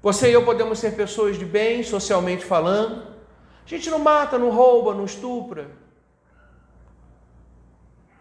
Você 0.00 0.30
e 0.30 0.32
eu 0.32 0.44
podemos 0.44 0.78
ser 0.78 0.94
pessoas 0.94 1.36
de 1.36 1.44
bem, 1.44 1.82
socialmente 1.82 2.44
falando. 2.44 3.02
A 3.66 3.68
gente 3.68 3.90
não 3.90 3.98
mata, 3.98 4.38
não 4.38 4.50
rouba, 4.50 4.94
não 4.94 5.04
estupra. 5.04 5.68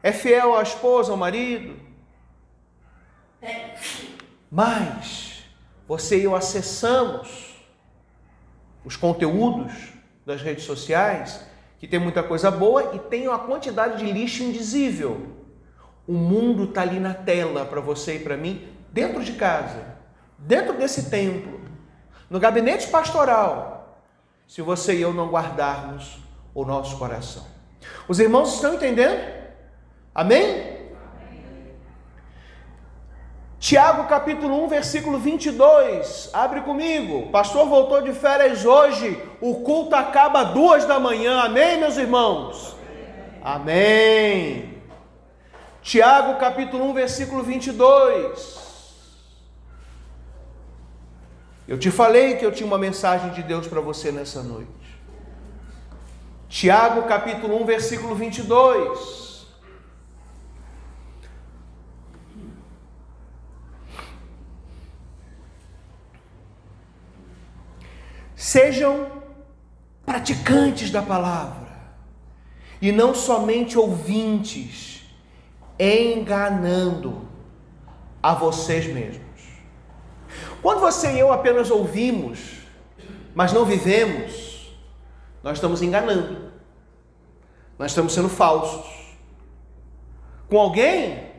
É 0.02 0.12
fiel 0.12 0.58
à 0.58 0.64
esposa, 0.64 1.12
ao 1.12 1.18
marido. 1.18 1.80
Mas 4.50 5.29
você 5.90 6.20
e 6.20 6.26
eu 6.26 6.36
acessamos 6.36 7.56
os 8.86 8.96
conteúdos 8.96 9.74
das 10.24 10.40
redes 10.40 10.64
sociais, 10.64 11.44
que 11.80 11.88
tem 11.88 12.00
muita 12.00 12.22
coisa 12.22 12.52
boa 12.52 12.92
e 12.94 13.00
tem 13.00 13.28
uma 13.28 13.40
quantidade 13.40 13.98
de 13.98 14.12
lixo 14.12 14.44
indizível. 14.44 15.36
O 16.08 16.14
mundo 16.14 16.66
está 16.66 16.84
ali 16.84 17.00
na 17.00 17.16
tela 17.16 17.66
para 17.66 17.82
você 17.82 18.18
e 18.18 18.20
para 18.20 18.38
mim, 18.38 18.68
dentro 18.92 19.24
de 19.24 19.34
casa, 19.34 19.98
dentro 20.38 20.78
desse 20.78 21.10
templo, 21.10 21.60
no 22.30 22.40
gabinete 22.40 22.88
pastoral 22.90 24.06
se 24.48 24.62
você 24.62 24.96
e 24.96 25.02
eu 25.02 25.12
não 25.12 25.30
guardarmos 25.30 26.20
o 26.54 26.64
nosso 26.64 27.00
coração. 27.00 27.48
Os 28.08 28.20
irmãos 28.20 28.54
estão 28.54 28.76
entendendo? 28.76 29.20
Amém? 30.14 30.69
Tiago 33.60 34.06
capítulo 34.06 34.64
1, 34.64 34.68
versículo 34.70 35.20
22. 35.20 36.30
Abre 36.32 36.62
comigo. 36.62 37.30
Pastor 37.30 37.68
voltou 37.68 38.02
de 38.02 38.14
férias 38.14 38.64
hoje. 38.64 39.22
O 39.42 39.56
culto 39.56 39.96
acaba 39.96 40.44
duas 40.44 40.86
da 40.86 40.98
manhã. 40.98 41.42
Amém, 41.42 41.78
meus 41.78 41.98
irmãos? 41.98 42.78
Amém. 43.44 44.82
Tiago 45.82 46.40
capítulo 46.40 46.90
1, 46.92 46.94
versículo 46.94 47.44
22. 47.44 48.70
Eu 51.68 51.78
te 51.78 51.92
falei 51.92 52.38
que 52.38 52.46
eu 52.46 52.54
tinha 52.54 52.66
uma 52.66 52.78
mensagem 52.78 53.32
de 53.32 53.44
Deus 53.44 53.68
para 53.68 53.82
você 53.82 54.10
nessa 54.10 54.42
noite. 54.42 54.70
Tiago 56.48 57.04
capítulo 57.04 57.62
1, 57.62 57.66
versículo 57.66 58.16
22. 58.16 59.29
Sejam 68.40 69.12
praticantes 70.06 70.90
da 70.92 71.02
palavra 71.02 71.68
e 72.82 72.90
não 72.90 73.14
somente 73.14 73.78
ouvintes, 73.78 75.04
enganando 75.78 77.28
a 78.24 78.34
vocês 78.34 78.88
mesmos. 78.88 79.44
Quando 80.62 80.80
você 80.80 81.12
e 81.16 81.20
eu 81.20 81.34
apenas 81.34 81.70
ouvimos, 81.70 82.62
mas 83.36 83.52
não 83.52 83.66
vivemos, 83.66 84.74
nós 85.44 85.58
estamos 85.58 85.82
enganando, 85.82 86.54
nós 87.78 87.92
estamos 87.92 88.14
sendo 88.14 88.30
falsos. 88.30 89.18
Com 90.48 90.58
alguém? 90.58 91.30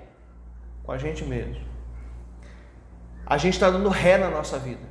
Com 0.83 0.93
a 0.93 0.99
gente 0.99 1.25
mesmo. 1.25 1.65
A 3.25 3.39
gente 3.39 3.55
está 3.55 3.71
dando 3.71 3.89
ré 3.89 4.19
na 4.19 4.29
nossa 4.29 4.59
vida. 4.59 4.90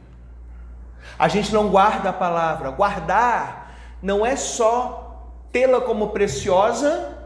A 1.18 1.28
gente 1.28 1.54
não 1.54 1.70
guarda 1.70 2.10
a 2.10 2.14
palavra. 2.14 2.72
Guardar 2.72 3.76
não 4.02 4.26
é 4.26 4.36
só 4.36 5.32
tê-la 5.52 5.82
como 5.82 6.10
preciosa, 6.10 7.18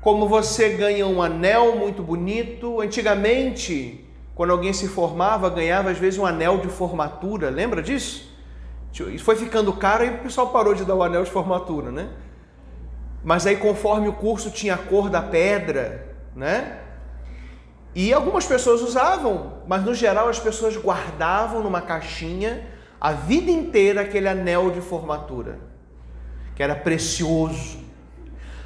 como 0.00 0.28
você 0.28 0.70
ganha 0.70 1.06
um 1.06 1.22
anel 1.22 1.76
muito 1.76 2.02
bonito. 2.02 2.80
Antigamente, 2.80 4.08
quando 4.34 4.50
alguém 4.50 4.72
se 4.72 4.88
formava, 4.88 5.50
ganhava 5.50 5.90
às 5.90 5.98
vezes 5.98 6.18
um 6.18 6.26
anel 6.26 6.58
de 6.58 6.68
formatura. 6.68 7.50
Lembra 7.50 7.82
disso? 7.82 8.28
Isso 8.92 9.24
foi 9.24 9.36
ficando 9.36 9.72
caro 9.72 10.04
e 10.04 10.10
o 10.10 10.18
pessoal 10.18 10.48
parou 10.48 10.74
de 10.74 10.84
dar 10.84 10.94
o 10.94 11.02
anel 11.02 11.24
de 11.24 11.30
formatura, 11.30 11.90
né? 11.90 12.08
Mas 13.22 13.46
aí, 13.46 13.56
conforme 13.56 14.08
o 14.08 14.12
curso 14.12 14.50
tinha 14.50 14.74
a 14.74 14.78
cor 14.78 15.10
da 15.10 15.20
pedra, 15.20 16.16
né? 16.34 16.78
E 17.98 18.14
algumas 18.14 18.46
pessoas 18.46 18.80
usavam, 18.80 19.54
mas 19.66 19.82
no 19.82 19.92
geral 19.92 20.28
as 20.28 20.38
pessoas 20.38 20.76
guardavam 20.76 21.64
numa 21.64 21.80
caixinha 21.80 22.64
a 23.00 23.10
vida 23.10 23.50
inteira 23.50 24.02
aquele 24.02 24.28
anel 24.28 24.70
de 24.70 24.80
formatura, 24.80 25.58
que 26.54 26.62
era 26.62 26.76
precioso. 26.76 27.80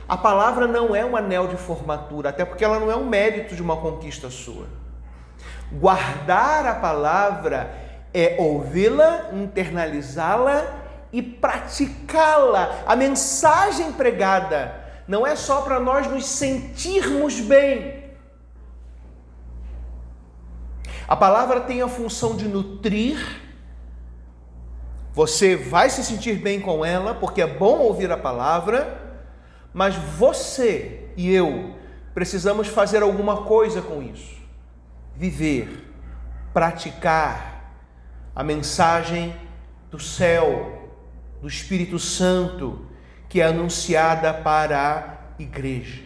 A 0.06 0.18
palavra 0.18 0.66
não 0.66 0.94
é 0.94 1.02
um 1.02 1.16
anel 1.16 1.48
de 1.48 1.56
formatura, 1.56 2.28
até 2.28 2.44
porque 2.44 2.62
ela 2.62 2.78
não 2.78 2.90
é 2.90 2.94
um 2.94 3.06
mérito 3.06 3.56
de 3.56 3.62
uma 3.62 3.78
conquista 3.78 4.28
sua. 4.28 4.66
Guardar 5.72 6.66
a 6.66 6.74
palavra 6.74 7.74
é 8.12 8.36
ouvi-la, 8.38 9.30
internalizá-la 9.32 10.62
e 11.10 11.22
praticá-la. 11.22 12.82
A 12.86 12.94
mensagem 12.94 13.92
pregada 13.92 14.74
não 15.08 15.26
é 15.26 15.34
só 15.34 15.62
para 15.62 15.80
nós 15.80 16.06
nos 16.06 16.26
sentirmos 16.26 17.40
bem. 17.40 18.01
A 21.06 21.16
palavra 21.16 21.60
tem 21.60 21.82
a 21.82 21.88
função 21.88 22.36
de 22.36 22.46
nutrir, 22.46 23.18
você 25.12 25.56
vai 25.56 25.90
se 25.90 26.02
sentir 26.02 26.36
bem 26.36 26.60
com 26.60 26.84
ela, 26.84 27.14
porque 27.14 27.42
é 27.42 27.46
bom 27.46 27.78
ouvir 27.80 28.10
a 28.10 28.16
palavra, 28.16 29.20
mas 29.72 29.94
você 29.94 31.08
e 31.16 31.30
eu 31.30 31.74
precisamos 32.14 32.68
fazer 32.68 33.02
alguma 33.02 33.44
coisa 33.44 33.82
com 33.82 34.02
isso. 34.02 34.40
Viver, 35.14 35.86
praticar 36.52 37.74
a 38.34 38.42
mensagem 38.42 39.34
do 39.90 39.98
céu, 39.98 40.90
do 41.40 41.48
Espírito 41.48 41.98
Santo, 41.98 42.86
que 43.28 43.40
é 43.40 43.44
anunciada 43.44 44.32
para 44.32 45.28
a 45.38 45.42
igreja. 45.42 46.02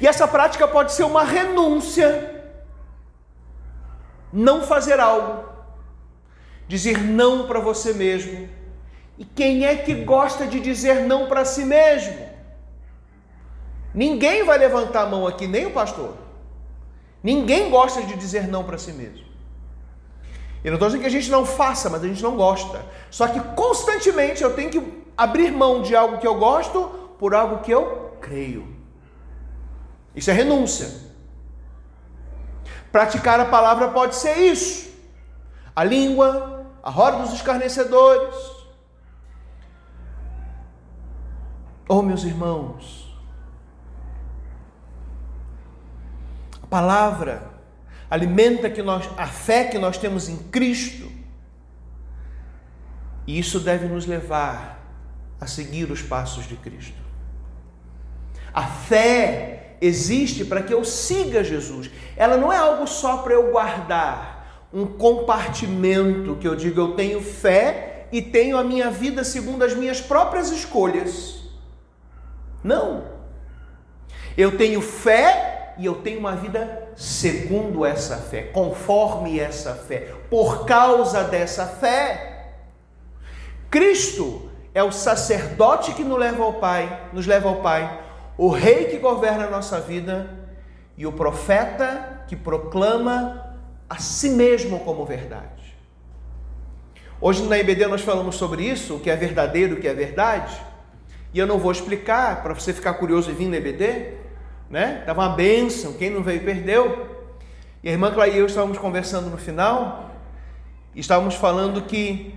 E 0.00 0.06
essa 0.06 0.26
prática 0.26 0.66
pode 0.66 0.92
ser 0.92 1.04
uma 1.04 1.24
renúncia, 1.24 2.35
não 4.32 4.62
fazer 4.62 5.00
algo 5.00 5.56
dizer 6.68 6.98
não 6.98 7.46
para 7.46 7.60
você 7.60 7.92
mesmo. 7.92 8.48
E 9.18 9.24
quem 9.24 9.64
é 9.64 9.76
que 9.76 9.94
gosta 9.94 10.46
de 10.46 10.60
dizer 10.60 11.06
não 11.06 11.26
para 11.26 11.44
si 11.44 11.64
mesmo? 11.64 12.26
Ninguém 13.94 14.44
vai 14.44 14.58
levantar 14.58 15.02
a 15.02 15.06
mão 15.06 15.26
aqui, 15.26 15.46
nem 15.46 15.66
o 15.66 15.70
pastor. 15.70 16.14
Ninguém 17.22 17.70
gosta 17.70 18.02
de 18.02 18.14
dizer 18.14 18.46
não 18.46 18.62
para 18.62 18.76
si 18.76 18.92
mesmo. 18.92 19.24
Eu 20.62 20.70
não 20.72 20.76
estou 20.76 20.88
dizendo 20.88 21.00
que 21.00 21.06
a 21.06 21.10
gente 21.10 21.30
não 21.30 21.46
faça, 21.46 21.88
mas 21.88 22.02
a 22.02 22.08
gente 22.08 22.22
não 22.22 22.36
gosta. 22.36 22.84
Só 23.10 23.26
que 23.28 23.40
constantemente 23.54 24.42
eu 24.42 24.54
tenho 24.54 24.68
que 24.68 24.82
abrir 25.16 25.50
mão 25.50 25.80
de 25.80 25.96
algo 25.96 26.18
que 26.18 26.26
eu 26.26 26.34
gosto 26.34 26.88
por 27.18 27.34
algo 27.34 27.62
que 27.62 27.70
eu 27.70 28.16
creio. 28.20 28.66
Isso 30.14 30.30
é 30.30 30.34
renúncia. 30.34 31.05
Praticar 32.96 33.38
a 33.38 33.44
palavra 33.44 33.88
pode 33.88 34.14
ser 34.14 34.38
isso. 34.38 34.90
A 35.74 35.84
língua, 35.84 36.66
a 36.82 36.88
roda 36.88 37.18
dos 37.18 37.34
escarnecedores. 37.34 38.34
Oh, 41.86 42.00
meus 42.00 42.24
irmãos, 42.24 43.14
a 46.62 46.66
palavra 46.68 47.50
alimenta 48.08 48.70
que 48.70 48.82
nós, 48.82 49.06
a 49.18 49.26
fé 49.26 49.64
que 49.64 49.78
nós 49.78 49.98
temos 49.98 50.30
em 50.30 50.38
Cristo, 50.44 51.12
e 53.26 53.38
isso 53.38 53.60
deve 53.60 53.86
nos 53.88 54.06
levar 54.06 54.80
a 55.38 55.46
seguir 55.46 55.90
os 55.90 56.00
passos 56.00 56.46
de 56.46 56.56
Cristo. 56.56 57.02
A 58.54 58.62
fé 58.66 59.65
existe 59.80 60.44
para 60.44 60.62
que 60.62 60.72
eu 60.72 60.84
siga 60.84 61.44
Jesus. 61.44 61.90
Ela 62.16 62.36
não 62.36 62.52
é 62.52 62.56
algo 62.56 62.86
só 62.86 63.18
para 63.18 63.34
eu 63.34 63.50
guardar 63.50 64.36
um 64.72 64.86
compartimento 64.86 66.36
que 66.36 66.46
eu 66.46 66.54
digo 66.54 66.80
eu 66.80 66.94
tenho 66.94 67.22
fé 67.22 68.06
e 68.12 68.20
tenho 68.20 68.58
a 68.58 68.64
minha 68.64 68.90
vida 68.90 69.24
segundo 69.24 69.64
as 69.64 69.74
minhas 69.74 70.00
próprias 70.00 70.50
escolhas. 70.50 71.40
Não. 72.62 73.04
Eu 74.36 74.56
tenho 74.58 74.80
fé 74.80 75.74
e 75.78 75.86
eu 75.86 75.96
tenho 75.96 76.18
uma 76.18 76.32
vida 76.32 76.90
segundo 76.96 77.84
essa 77.84 78.16
fé, 78.16 78.42
conforme 78.42 79.38
essa 79.38 79.74
fé, 79.74 80.12
por 80.30 80.64
causa 80.66 81.24
dessa 81.24 81.66
fé. 81.66 82.54
Cristo 83.70 84.50
é 84.74 84.82
o 84.82 84.92
sacerdote 84.92 85.92
que 85.94 86.04
nos 86.04 86.18
leva 86.18 86.44
ao 86.44 86.54
Pai, 86.54 87.08
nos 87.12 87.26
leva 87.26 87.48
ao 87.48 87.56
Pai, 87.56 88.05
o 88.36 88.48
rei 88.48 88.86
que 88.86 88.98
governa 88.98 89.46
a 89.46 89.50
nossa 89.50 89.80
vida 89.80 90.30
e 90.96 91.06
o 91.06 91.12
profeta 91.12 92.24
que 92.28 92.36
proclama 92.36 93.56
a 93.88 93.98
si 93.98 94.30
mesmo 94.30 94.80
como 94.80 95.04
verdade. 95.04 95.76
Hoje 97.20 97.42
na 97.44 97.58
IBD 97.58 97.86
nós 97.86 98.02
falamos 98.02 98.36
sobre 98.36 98.64
isso, 98.64 98.96
o 98.96 99.00
que 99.00 99.08
é 99.08 99.16
verdadeiro, 99.16 99.76
o 99.76 99.80
que 99.80 99.88
é 99.88 99.94
verdade, 99.94 100.60
e 101.32 101.38
eu 101.38 101.46
não 101.46 101.58
vou 101.58 101.72
explicar 101.72 102.42
para 102.42 102.54
você 102.54 102.72
ficar 102.72 102.94
curioso 102.94 103.30
e 103.30 103.34
vir 103.34 103.48
na 103.48 103.56
IBD, 103.56 104.14
né? 104.68 105.02
Tava 105.06 105.22
uma 105.22 105.34
bênção, 105.34 105.94
quem 105.94 106.10
não 106.10 106.22
veio 106.22 106.42
perdeu. 106.42 107.16
E 107.82 107.88
a 107.88 107.92
irmã 107.92 108.12
Clara 108.12 108.30
e 108.30 108.38
eu 108.38 108.46
estávamos 108.46 108.78
conversando 108.78 109.30
no 109.30 109.38
final, 109.38 110.10
e 110.94 111.00
estávamos 111.00 111.34
falando 111.34 111.82
que 111.82 112.34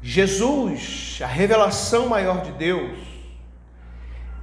Jesus, 0.00 1.20
a 1.22 1.26
revelação 1.26 2.08
maior 2.08 2.42
de 2.42 2.52
Deus, 2.52 3.11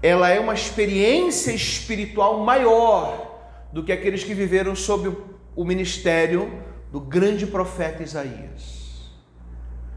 ela 0.01 0.29
é 0.29 0.39
uma 0.39 0.53
experiência 0.53 1.51
espiritual 1.51 2.39
maior 2.39 3.39
do 3.71 3.83
que 3.83 3.91
aqueles 3.91 4.23
que 4.23 4.33
viveram 4.33 4.75
sob 4.75 5.15
o 5.55 5.65
ministério 5.65 6.63
do 6.91 6.99
grande 6.99 7.45
profeta 7.45 8.01
Isaías. 8.01 9.11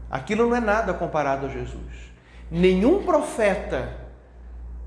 Aquilo 0.09 0.47
não 0.47 0.55
é 0.55 0.59
nada 0.59 0.93
comparado 0.93 1.47
a 1.47 1.49
Jesus. 1.49 2.11
Nenhum 2.51 3.03
profeta 3.03 3.97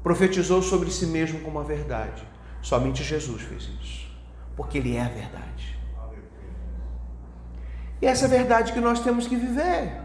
profetizou 0.03 0.63
sobre 0.63 0.91
si 0.91 1.07
mesmo 1.07 1.41
como 1.41 1.59
a 1.59 1.65
verdade. 1.65 2.23
Somente 2.63 3.03
Jesus 3.03 3.43
fez 3.43 3.63
isso, 3.83 4.09
porque 4.57 4.79
Ele 4.79 4.97
é 4.97 5.03
a 5.03 5.09
verdade. 5.09 5.77
E 8.01 8.07
essa 8.07 8.25
é 8.25 8.29
a 8.29 8.31
verdade 8.31 8.73
que 8.73 8.81
nós 8.81 9.01
temos 9.01 9.27
que 9.27 9.35
viver. 9.35 10.01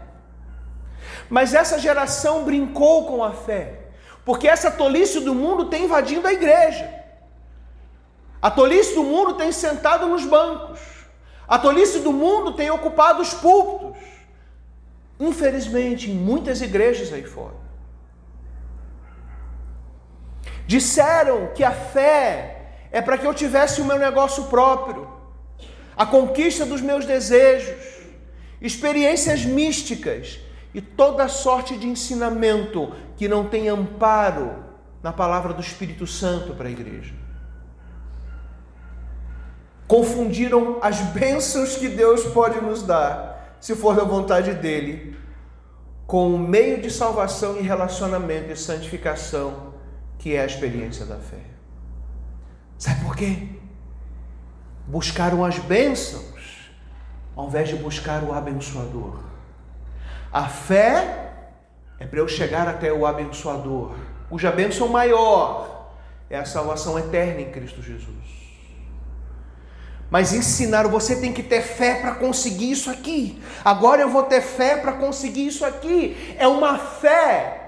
Mas 1.28 1.54
essa 1.54 1.78
geração 1.78 2.44
brincou 2.44 3.06
com 3.06 3.22
a 3.22 3.32
fé. 3.32 3.81
Porque 4.24 4.46
essa 4.46 4.70
tolice 4.70 5.20
do 5.20 5.34
mundo 5.34 5.66
tem 5.66 5.84
invadido 5.84 6.26
a 6.26 6.32
igreja. 6.32 6.88
A 8.40 8.50
tolice 8.50 8.94
do 8.94 9.02
mundo 9.02 9.34
tem 9.34 9.52
sentado 9.52 10.06
nos 10.06 10.24
bancos. 10.24 10.80
A 11.46 11.58
tolice 11.58 12.00
do 12.00 12.12
mundo 12.12 12.52
tem 12.52 12.70
ocupado 12.70 13.20
os 13.20 13.34
púlpitos. 13.34 14.00
Infelizmente, 15.18 16.10
em 16.10 16.14
muitas 16.14 16.60
igrejas 16.60 17.12
aí 17.12 17.24
fora. 17.24 17.54
Disseram 20.66 21.48
que 21.54 21.62
a 21.62 21.72
fé 21.72 22.62
é 22.90 23.00
para 23.00 23.18
que 23.18 23.26
eu 23.26 23.34
tivesse 23.34 23.80
o 23.80 23.84
meu 23.84 23.98
negócio 23.98 24.44
próprio, 24.44 25.08
a 25.96 26.06
conquista 26.06 26.64
dos 26.64 26.80
meus 26.80 27.04
desejos, 27.04 28.00
experiências 28.60 29.44
místicas 29.44 30.40
e 30.74 30.80
toda 30.80 31.28
sorte 31.28 31.76
de 31.76 31.86
ensinamento 31.86 32.92
que 33.16 33.28
não 33.28 33.48
tem 33.48 33.68
amparo 33.68 34.64
na 35.02 35.12
palavra 35.12 35.52
do 35.52 35.60
Espírito 35.60 36.06
Santo 36.06 36.54
para 36.54 36.68
a 36.68 36.70
igreja. 36.70 37.14
Confundiram 39.86 40.78
as 40.80 41.00
bênçãos 41.00 41.76
que 41.76 41.88
Deus 41.88 42.24
pode 42.24 42.60
nos 42.60 42.82
dar, 42.82 43.56
se 43.60 43.74
for 43.76 43.94
da 43.94 44.04
vontade 44.04 44.54
dele, 44.54 45.16
com 46.06 46.34
o 46.34 46.38
meio 46.38 46.80
de 46.80 46.90
salvação 46.90 47.58
e 47.58 47.62
relacionamento 47.62 48.50
e 48.50 48.56
santificação, 48.56 49.74
que 50.18 50.34
é 50.34 50.40
a 50.40 50.46
experiência 50.46 51.04
da 51.04 51.16
fé. 51.16 51.42
Sabe 52.78 53.04
por 53.04 53.16
quê? 53.16 53.48
Buscaram 54.86 55.44
as 55.44 55.58
bênçãos 55.58 56.32
ao 57.34 57.46
invés 57.46 57.68
de 57.68 57.76
buscar 57.76 58.22
o 58.22 58.32
abençoador. 58.32 59.31
A 60.32 60.44
fé 60.44 61.34
é 62.00 62.06
para 62.06 62.18
eu 62.18 62.26
chegar 62.26 62.66
até 62.66 62.90
o 62.90 63.04
abençoador, 63.04 63.92
cuja 64.30 64.50
bênção 64.50 64.88
maior 64.88 65.92
é 66.30 66.38
a 66.38 66.44
salvação 66.46 66.98
eterna 66.98 67.42
em 67.42 67.50
Cristo 67.50 67.82
Jesus. 67.82 68.42
Mas 70.08 70.32
ensinaram, 70.32 70.90
você 70.90 71.16
tem 71.16 71.32
que 71.32 71.42
ter 71.42 71.60
fé 71.60 71.96
para 71.96 72.14
conseguir 72.14 72.70
isso 72.70 72.90
aqui. 72.90 73.42
Agora 73.62 74.00
eu 74.00 74.08
vou 74.08 74.22
ter 74.22 74.40
fé 74.40 74.76
para 74.76 74.92
conseguir 74.92 75.46
isso 75.46 75.64
aqui. 75.64 76.34
É 76.38 76.48
uma 76.48 76.78
fé 76.78 77.58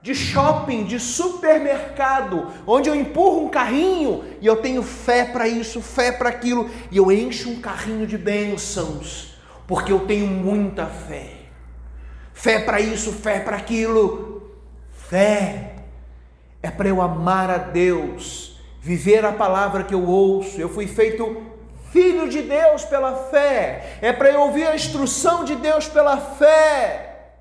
de 0.00 0.14
shopping, 0.14 0.84
de 0.84 1.00
supermercado, 1.00 2.52
onde 2.66 2.88
eu 2.88 2.94
empurro 2.94 3.46
um 3.46 3.48
carrinho 3.48 4.24
e 4.40 4.46
eu 4.46 4.56
tenho 4.56 4.82
fé 4.82 5.24
para 5.24 5.46
isso, 5.46 5.80
fé 5.80 6.10
para 6.10 6.28
aquilo, 6.28 6.70
e 6.90 6.96
eu 6.96 7.10
encho 7.10 7.50
um 7.50 7.60
carrinho 7.60 8.06
de 8.06 8.18
bênçãos, 8.18 9.34
porque 9.66 9.92
eu 9.92 10.00
tenho 10.00 10.26
muita 10.26 10.86
fé. 10.86 11.41
Fé 12.42 12.58
para 12.58 12.80
isso, 12.80 13.12
fé 13.12 13.38
para 13.38 13.56
aquilo. 13.56 14.50
Fé 15.08 15.76
é 16.60 16.72
para 16.72 16.88
eu 16.88 17.00
amar 17.00 17.48
a 17.48 17.58
Deus, 17.58 18.60
viver 18.80 19.24
a 19.24 19.30
palavra 19.30 19.84
que 19.84 19.94
eu 19.94 20.04
ouço. 20.04 20.60
Eu 20.60 20.68
fui 20.68 20.88
feito 20.88 21.40
filho 21.92 22.28
de 22.28 22.42
Deus 22.42 22.84
pela 22.84 23.14
fé. 23.30 23.98
É 24.02 24.12
para 24.12 24.28
eu 24.28 24.40
ouvir 24.40 24.66
a 24.66 24.74
instrução 24.74 25.44
de 25.44 25.54
Deus 25.54 25.86
pela 25.86 26.16
fé. 26.16 27.36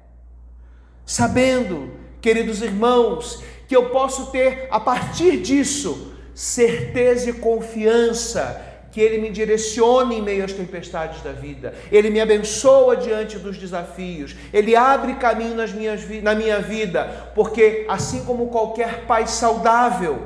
Sabendo 1.04 1.90
queridos 2.22 2.62
irmãos, 2.62 3.44
que 3.68 3.76
eu 3.76 3.90
posso 3.90 4.28
ter 4.28 4.68
a 4.70 4.80
partir 4.80 5.38
disso 5.38 6.16
certeza 6.36 7.32
e 7.32 7.34
confiança 7.34 8.71
que 8.92 9.00
Ele 9.00 9.20
me 9.20 9.30
direcione 9.30 10.18
em 10.18 10.22
meio 10.22 10.44
às 10.44 10.54
tempestades 10.54 11.22
da 11.22 11.32
vida, 11.32 11.74
Ele 11.92 12.10
me 12.10 12.20
abençoa 12.20 12.98
diante 12.98 13.40
dos 13.40 13.58
desafios, 13.58 14.36
Ele 14.54 14.76
abre 14.76 15.16
caminho 15.16 15.56
nas 15.56 15.72
minhas, 15.72 16.08
na 16.22 16.36
minha 16.36 16.60
vida, 16.60 17.32
porque 17.34 17.86
assim 17.88 18.26
como 18.26 18.48
qualquer 18.48 19.06
pai 19.06 19.26
saudável, 19.28 20.22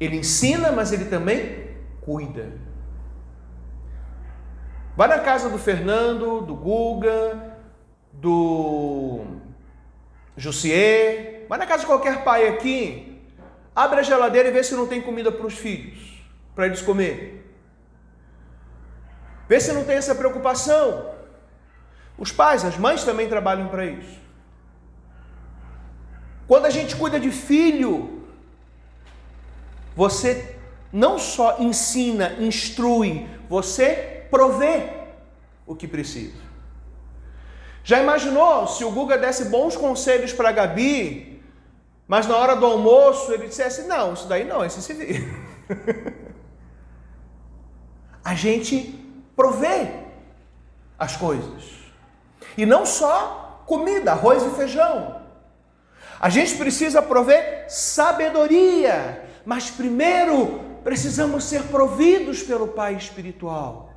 Ele 0.00 0.16
ensina, 0.16 0.72
mas 0.72 0.92
Ele 0.92 1.04
também 1.04 1.64
cuida. 2.00 2.52
Vai 4.96 5.08
na 5.08 5.18
casa 5.18 5.48
do 5.48 5.58
Fernando, 5.58 6.40
do 6.40 6.54
Guga, 6.54 7.58
do 8.12 9.22
Jussier, 10.36 11.46
vai 11.48 11.58
na 11.58 11.66
casa 11.66 11.80
de 11.80 11.86
qualquer 11.86 12.22
pai 12.22 12.48
aqui, 12.48 13.20
abre 13.74 14.00
a 14.00 14.02
geladeira 14.02 14.48
e 14.48 14.52
vê 14.52 14.62
se 14.62 14.74
não 14.74 14.86
tem 14.86 15.02
comida 15.02 15.32
para 15.32 15.46
os 15.46 15.54
filhos, 15.54 16.13
para 16.54 16.66
eles 16.66 16.82
comer. 16.82 17.44
Vê 19.48 19.60
se 19.60 19.72
não 19.72 19.84
tem 19.84 19.96
essa 19.96 20.14
preocupação. 20.14 21.14
Os 22.16 22.30
pais, 22.30 22.64
as 22.64 22.76
mães 22.76 23.04
também 23.04 23.28
trabalham 23.28 23.68
para 23.68 23.84
isso. 23.86 24.18
Quando 26.46 26.66
a 26.66 26.70
gente 26.70 26.94
cuida 26.96 27.18
de 27.18 27.30
filho, 27.30 28.22
você 29.96 30.56
não 30.92 31.18
só 31.18 31.58
ensina, 31.58 32.34
instrui, 32.38 33.28
você 33.48 34.26
provê 34.30 34.90
o 35.66 35.74
que 35.74 35.88
precisa. 35.88 36.44
Já 37.82 38.00
imaginou 38.00 38.66
se 38.66 38.84
o 38.84 38.90
Guga 38.90 39.18
desse 39.18 39.46
bons 39.46 39.76
conselhos 39.76 40.32
para 40.32 40.50
a 40.50 40.52
Gabi, 40.52 41.42
mas 42.06 42.26
na 42.26 42.36
hora 42.36 42.54
do 42.54 42.64
almoço 42.64 43.32
ele 43.32 43.48
dissesse: 43.48 43.82
Não, 43.82 44.14
isso 44.14 44.26
daí 44.26 44.44
não, 44.44 44.64
esse 44.64 44.80
se 44.80 44.94
vira. 44.94 45.20
a 48.24 48.34
gente 48.34 48.98
provê 49.36 49.88
as 50.98 51.16
coisas. 51.16 51.64
E 52.56 52.64
não 52.64 52.86
só 52.86 53.62
comida, 53.66 54.12
arroz 54.12 54.42
e 54.42 54.50
feijão. 54.56 55.22
A 56.20 56.28
gente 56.28 56.56
precisa 56.56 57.02
prover 57.02 57.66
sabedoria, 57.68 59.28
mas 59.44 59.70
primeiro 59.70 60.60
precisamos 60.82 61.44
ser 61.44 61.64
providos 61.64 62.42
pelo 62.42 62.68
Pai 62.68 62.94
espiritual 62.94 63.94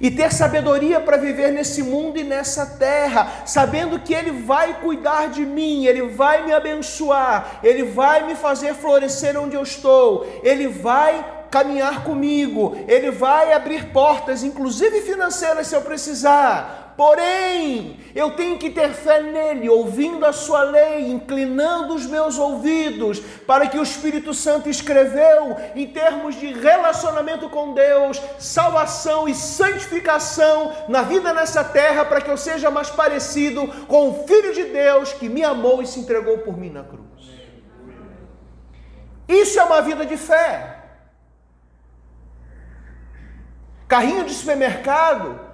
e 0.00 0.10
ter 0.10 0.32
sabedoria 0.32 0.98
para 1.00 1.18
viver 1.18 1.50
nesse 1.52 1.82
mundo 1.82 2.18
e 2.18 2.24
nessa 2.24 2.64
terra, 2.64 3.42
sabendo 3.44 3.98
que 4.00 4.14
Ele 4.14 4.30
vai 4.30 4.80
cuidar 4.80 5.28
de 5.28 5.44
mim, 5.44 5.84
Ele 5.84 6.08
vai 6.08 6.44
me 6.46 6.52
abençoar, 6.52 7.60
Ele 7.62 7.84
vai 7.84 8.26
me 8.26 8.34
fazer 8.34 8.74
florescer 8.74 9.38
onde 9.38 9.56
eu 9.56 9.62
estou, 9.62 10.26
Ele 10.42 10.68
vai 10.68 11.39
caminhar 11.50 12.04
comigo, 12.04 12.76
Ele 12.86 13.10
vai 13.10 13.52
abrir 13.52 13.86
portas, 13.86 14.42
inclusive 14.42 15.02
financeiras, 15.02 15.66
se 15.66 15.74
eu 15.74 15.82
precisar. 15.82 16.80
Porém, 17.00 17.98
eu 18.14 18.32
tenho 18.32 18.58
que 18.58 18.68
ter 18.68 18.90
fé 18.90 19.22
nele, 19.22 19.70
ouvindo 19.70 20.26
a 20.26 20.34
sua 20.34 20.62
lei, 20.64 21.10
inclinando 21.10 21.94
os 21.94 22.04
meus 22.04 22.38
ouvidos 22.38 23.20
para 23.46 23.66
que 23.66 23.78
o 23.78 23.82
Espírito 23.82 24.34
Santo 24.34 24.68
escreveu 24.68 25.56
em 25.74 25.86
termos 25.86 26.34
de 26.34 26.52
relacionamento 26.52 27.48
com 27.48 27.72
Deus, 27.72 28.20
salvação 28.38 29.26
e 29.26 29.34
santificação 29.34 30.72
na 30.88 31.00
vida 31.00 31.32
nessa 31.32 31.64
terra, 31.64 32.04
para 32.04 32.20
que 32.20 32.30
eu 32.30 32.36
seja 32.36 32.70
mais 32.70 32.90
parecido 32.90 33.66
com 33.86 34.10
o 34.10 34.26
Filho 34.26 34.52
de 34.52 34.64
Deus 34.64 35.14
que 35.14 35.26
me 35.26 35.42
amou 35.42 35.80
e 35.80 35.86
se 35.86 36.00
entregou 36.00 36.36
por 36.38 36.58
mim 36.58 36.68
na 36.68 36.82
cruz. 36.82 37.00
Isso 39.26 39.58
é 39.58 39.62
uma 39.62 39.80
vida 39.80 40.04
de 40.04 40.18
fé. 40.18 40.79
Carrinho 43.90 44.24
de 44.24 44.32
supermercado 44.32 45.50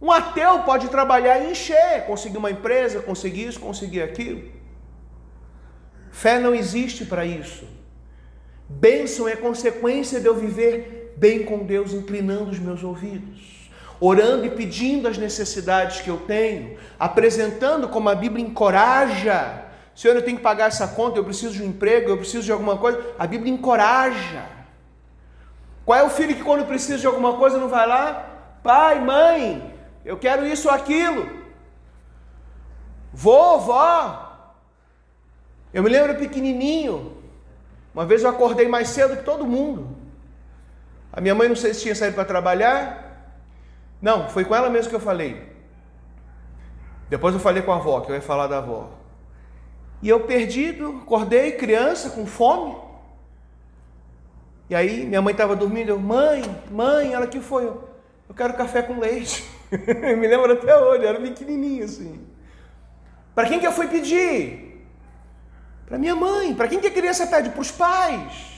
um 0.00 0.12
ateu 0.12 0.60
pode 0.60 0.88
trabalhar 0.88 1.40
e 1.40 1.50
encher, 1.50 2.04
conseguir 2.06 2.38
uma 2.38 2.50
empresa, 2.50 3.00
conseguir 3.00 3.48
isso, 3.48 3.58
conseguir 3.58 4.02
aquilo. 4.02 4.42
Fé 6.12 6.38
não 6.38 6.54
existe 6.54 7.04
para 7.04 7.24
isso. 7.24 7.66
Bênção 8.68 9.26
é 9.26 9.34
consequência 9.34 10.20
de 10.20 10.26
eu 10.26 10.36
viver 10.36 11.14
bem 11.16 11.44
com 11.44 11.64
Deus, 11.64 11.92
inclinando 11.92 12.50
os 12.50 12.58
meus 12.60 12.84
ouvidos, 12.84 13.68
orando 13.98 14.46
e 14.46 14.50
pedindo 14.50 15.08
as 15.08 15.18
necessidades 15.18 16.00
que 16.00 16.10
eu 16.10 16.18
tenho, 16.18 16.78
apresentando 17.00 17.88
como 17.88 18.08
a 18.08 18.14
Bíblia 18.14 18.44
encoraja. 18.44 19.64
Senhor, 19.92 20.14
eu 20.14 20.22
tenho 20.22 20.36
que 20.36 20.42
pagar 20.42 20.68
essa 20.68 20.86
conta, 20.86 21.18
eu 21.18 21.24
preciso 21.24 21.54
de 21.54 21.62
um 21.64 21.66
emprego, 21.66 22.10
eu 22.10 22.18
preciso 22.18 22.44
de 22.44 22.52
alguma 22.52 22.76
coisa. 22.76 23.02
A 23.18 23.26
Bíblia 23.26 23.52
encoraja. 23.52 24.55
Qual 25.86 25.96
é 25.96 26.02
o 26.02 26.10
filho 26.10 26.34
que 26.34 26.42
quando 26.42 26.66
precisa 26.66 26.98
de 26.98 27.06
alguma 27.06 27.36
coisa 27.36 27.58
não 27.58 27.68
vai 27.68 27.86
lá? 27.86 28.28
Pai, 28.60 29.00
mãe, 29.00 29.72
eu 30.04 30.18
quero 30.18 30.44
isso 30.44 30.66
ou 30.66 30.74
aquilo. 30.74 31.30
Vô, 33.12 33.58
vó. 33.58 34.52
Eu 35.72 35.84
me 35.84 35.88
lembro 35.88 36.16
pequenininho. 36.16 37.16
Uma 37.94 38.04
vez 38.04 38.24
eu 38.24 38.30
acordei 38.30 38.66
mais 38.66 38.88
cedo 38.88 39.16
que 39.16 39.22
todo 39.22 39.46
mundo. 39.46 39.96
A 41.12 41.20
minha 41.20 41.36
mãe 41.36 41.48
não 41.48 41.54
sei 41.54 41.72
se 41.72 41.82
tinha 41.82 41.94
saído 41.94 42.16
para 42.16 42.24
trabalhar. 42.24 43.38
Não, 44.02 44.28
foi 44.28 44.44
com 44.44 44.56
ela 44.56 44.68
mesmo 44.68 44.90
que 44.90 44.96
eu 44.96 45.00
falei. 45.00 45.54
Depois 47.08 47.32
eu 47.32 47.40
falei 47.40 47.62
com 47.62 47.72
a 47.72 47.76
avó, 47.76 48.00
que 48.00 48.10
eu 48.10 48.16
ia 48.16 48.20
falar 48.20 48.48
da 48.48 48.58
avó. 48.58 48.90
E 50.02 50.08
eu 50.08 50.20
perdido, 50.26 51.00
acordei 51.04 51.52
criança 51.52 52.10
com 52.10 52.26
fome. 52.26 52.85
E 54.68 54.74
aí 54.74 55.06
minha 55.06 55.22
mãe 55.22 55.32
estava 55.32 55.54
dormindo, 55.54 55.90
eu, 55.90 55.98
mãe, 55.98 56.42
mãe, 56.70 57.12
ela 57.12 57.26
que 57.26 57.40
foi? 57.40 57.64
Eu 57.66 58.34
quero 58.34 58.54
café 58.54 58.82
com 58.82 58.98
leite. 58.98 59.44
me 59.70 60.26
lembro 60.26 60.52
até 60.52 60.76
hoje, 60.76 61.04
era 61.04 61.20
pequenininho 61.20 61.84
assim. 61.84 62.26
Para 63.34 63.46
quem 63.48 63.60
que 63.60 63.66
eu 63.66 63.72
fui 63.72 63.86
pedir? 63.86 64.86
Para 65.86 65.98
minha 65.98 66.16
mãe. 66.16 66.54
Para 66.54 66.68
quem 66.68 66.80
que 66.80 66.88
a 66.88 66.90
criança 66.90 67.26
pede? 67.26 67.50
Para 67.50 67.60
os 67.60 67.70
pais. 67.70 68.56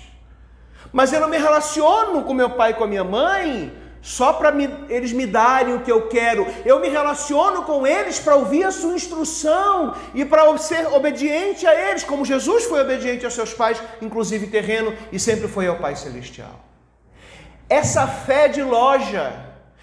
Mas 0.92 1.12
eu 1.12 1.21
não 1.21 1.29
me 1.29 1.37
relaciono 1.37 2.23
com 2.25 2.33
meu 2.33 2.51
pai 2.51 2.71
e 2.71 2.75
com 2.75 2.85
a 2.85 2.87
minha 2.87 3.05
mãe 3.05 3.73
só 4.00 4.32
para 4.32 4.54
eles 4.88 5.12
me 5.12 5.26
darem 5.26 5.74
o 5.74 5.80
que 5.80 5.92
eu 5.92 6.08
quero. 6.08 6.46
Eu 6.64 6.80
me 6.80 6.88
relaciono 6.88 7.62
com 7.62 7.87
eles 7.87 8.18
para 8.18 8.37
ouvir 8.37 8.64
a 8.64 8.70
sua 8.70 8.94
instrução 8.94 9.94
e 10.14 10.24
para 10.24 10.56
ser 10.58 10.87
obediente 10.92 11.66
a 11.66 11.90
eles, 11.90 12.04
como 12.04 12.24
Jesus 12.24 12.64
foi 12.64 12.80
obediente 12.80 13.24
aos 13.24 13.34
seus 13.34 13.52
pais, 13.52 13.82
inclusive 14.00 14.46
terreno, 14.46 14.94
e 15.12 15.18
sempre 15.18 15.48
foi 15.48 15.66
ao 15.66 15.76
Pai 15.76 15.96
Celestial. 15.96 16.64
Essa 17.68 18.06
fé 18.06 18.48
de 18.48 18.62
loja, 18.62 19.30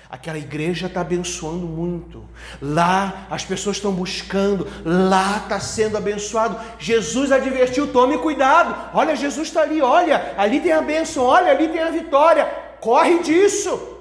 aquela 0.09 0.39
igreja 0.39 0.87
está 0.87 1.01
abençoando 1.01 1.67
muito. 1.67 2.27
Lá 2.59 3.27
as 3.29 3.45
pessoas 3.45 3.75
estão 3.77 3.91
buscando, 3.91 4.67
lá 4.83 5.37
está 5.43 5.59
sendo 5.59 5.97
abençoado. 5.97 6.59
Jesus 6.79 7.31
advertiu: 7.31 7.91
tome 7.93 8.17
cuidado. 8.17 8.75
Olha, 8.91 9.15
Jesus 9.15 9.49
está 9.49 9.61
ali, 9.61 9.81
olha, 9.81 10.33
ali 10.35 10.59
tem 10.59 10.71
a 10.71 10.81
bênção, 10.81 11.23
olha, 11.23 11.51
ali 11.51 11.67
tem 11.67 11.81
a 11.81 11.91
vitória. 11.91 12.45
Corre 12.79 13.19
disso. 13.19 13.94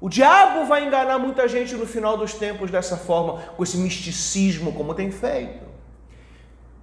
O 0.00 0.08
diabo 0.08 0.66
vai 0.66 0.86
enganar 0.86 1.18
muita 1.18 1.48
gente 1.48 1.74
no 1.74 1.86
final 1.86 2.16
dos 2.16 2.34
tempos 2.34 2.70
dessa 2.70 2.96
forma, 2.96 3.40
com 3.56 3.62
esse 3.62 3.78
misticismo, 3.78 4.72
como 4.72 4.94
tem 4.94 5.10
feito. 5.10 5.64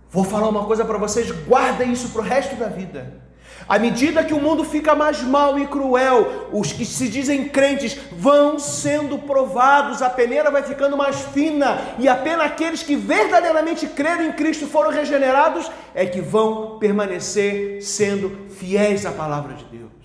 Vou 0.09 0.23
falar 0.23 0.49
uma 0.49 0.65
coisa 0.65 0.83
para 0.83 0.97
vocês, 0.97 1.31
guarda 1.31 1.83
isso 1.83 2.09
para 2.09 2.21
o 2.21 2.23
resto 2.23 2.55
da 2.55 2.67
vida. 2.67 3.21
À 3.67 3.79
medida 3.79 4.23
que 4.23 4.33
o 4.33 4.41
mundo 4.41 4.63
fica 4.63 4.93
mais 4.93 5.21
mal 5.21 5.57
e 5.57 5.67
cruel, 5.67 6.49
os 6.51 6.73
que 6.73 6.85
se 6.85 7.07
dizem 7.07 7.47
crentes 7.47 7.97
vão 8.11 8.59
sendo 8.59 9.19
provados, 9.19 10.01
a 10.01 10.09
peneira 10.09 10.51
vai 10.51 10.63
ficando 10.63 10.97
mais 10.97 11.21
fina, 11.21 11.79
e 11.97 12.07
apenas 12.07 12.47
aqueles 12.47 12.83
que 12.83 12.95
verdadeiramente 12.95 13.87
creram 13.87 14.25
em 14.25 14.31
Cristo 14.33 14.67
foram 14.67 14.91
regenerados 14.91 15.71
é 15.93 16.05
que 16.05 16.19
vão 16.19 16.77
permanecer 16.77 17.81
sendo 17.81 18.49
fiéis 18.49 19.05
à 19.05 19.11
palavra 19.11 19.53
de 19.53 19.65
Deus. 19.65 20.02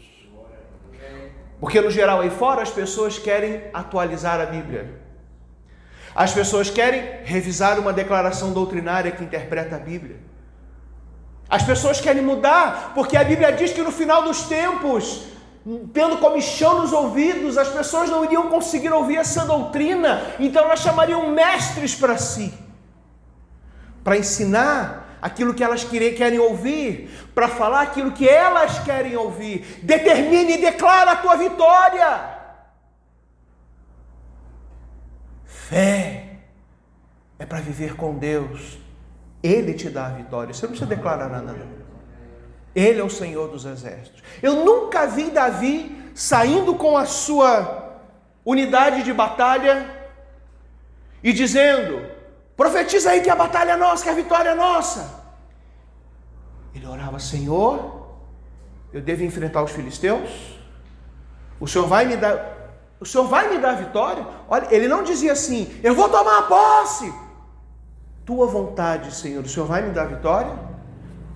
Porque 1.60 1.80
no 1.80 1.90
geral 1.90 2.20
aí 2.20 2.30
fora 2.30 2.62
as 2.62 2.70
pessoas 2.70 3.18
querem 3.18 3.64
atualizar 3.72 4.40
a 4.40 4.46
Bíblia. 4.46 5.00
As 6.14 6.32
pessoas 6.32 6.70
querem 6.70 7.24
revisar 7.24 7.78
uma 7.78 7.92
declaração 7.92 8.52
doutrinária 8.52 9.10
que 9.10 9.24
interpreta 9.24 9.76
a 9.76 9.78
Bíblia. 9.78 10.16
As 11.48 11.62
pessoas 11.62 12.00
querem 12.00 12.22
mudar, 12.22 12.92
porque 12.94 13.16
a 13.16 13.24
Bíblia 13.24 13.52
diz 13.52 13.72
que 13.72 13.82
no 13.82 13.90
final 13.90 14.22
dos 14.22 14.42
tempos, 14.42 15.24
tendo 15.92 16.18
comichão 16.18 16.82
nos 16.82 16.92
ouvidos, 16.92 17.56
as 17.56 17.68
pessoas 17.68 18.10
não 18.10 18.24
iriam 18.24 18.48
conseguir 18.48 18.92
ouvir 18.92 19.16
essa 19.16 19.44
doutrina, 19.46 20.22
então 20.38 20.64
elas 20.64 20.80
chamariam 20.80 21.30
mestres 21.30 21.94
para 21.94 22.18
si, 22.18 22.52
para 24.04 24.16
ensinar 24.16 25.07
aquilo 25.20 25.54
que 25.54 25.64
elas 25.64 25.84
querem 25.84 26.38
ouvir, 26.38 27.10
para 27.34 27.48
falar 27.48 27.82
aquilo 27.82 28.12
que 28.12 28.28
elas 28.28 28.78
querem 28.80 29.16
ouvir. 29.16 29.80
Determine 29.82 30.54
e 30.54 30.60
declara 30.60 31.12
a 31.12 31.16
tua 31.16 31.36
vitória. 31.36 32.38
Fé 35.44 36.24
é 37.38 37.46
para 37.46 37.60
viver 37.60 37.94
com 37.94 38.16
Deus. 38.16 38.78
Ele 39.42 39.74
te 39.74 39.88
dá 39.88 40.06
a 40.06 40.10
vitória. 40.10 40.52
Você 40.52 40.62
não 40.62 40.70
precisa 40.70 40.88
declarar 40.88 41.28
nada, 41.28 41.52
não. 41.52 41.78
Ele 42.74 43.00
é 43.00 43.04
o 43.04 43.10
Senhor 43.10 43.48
dos 43.48 43.64
exércitos. 43.64 44.22
Eu 44.42 44.64
nunca 44.64 45.06
vi 45.06 45.30
Davi 45.30 46.10
saindo 46.14 46.74
com 46.74 46.96
a 46.96 47.04
sua 47.04 48.00
unidade 48.44 49.02
de 49.02 49.12
batalha 49.12 49.88
e 51.22 51.32
dizendo: 51.32 52.17
Profetiza 52.58 53.10
aí 53.12 53.20
que 53.20 53.30
a 53.30 53.36
batalha 53.36 53.70
é 53.70 53.76
nossa, 53.76 54.02
que 54.02 54.10
a 54.10 54.14
vitória 54.14 54.48
é 54.48 54.54
nossa. 54.56 55.08
Ele 56.74 56.84
orava, 56.84 57.20
Senhor, 57.20 58.08
eu 58.92 59.00
devo 59.00 59.22
enfrentar 59.22 59.62
os 59.62 59.70
filisteus? 59.70 60.58
O 61.60 61.68
Senhor 61.68 61.86
vai 61.86 62.04
me 62.04 62.16
dar, 62.16 62.34
o 62.98 63.06
Senhor 63.06 63.28
vai 63.28 63.48
me 63.48 63.58
dar 63.58 63.70
a 63.70 63.74
vitória? 63.76 64.26
Olha, 64.48 64.66
ele 64.74 64.88
não 64.88 65.04
dizia 65.04 65.30
assim, 65.34 65.72
eu 65.84 65.94
vou 65.94 66.08
tomar 66.08 66.38
a 66.40 66.42
posse. 66.42 67.14
Tua 68.26 68.48
vontade, 68.48 69.14
Senhor, 69.14 69.44
o 69.44 69.48
Senhor 69.48 69.66
vai 69.66 69.82
me 69.82 69.90
dar 69.90 70.02
a 70.02 70.06
vitória? 70.06 70.52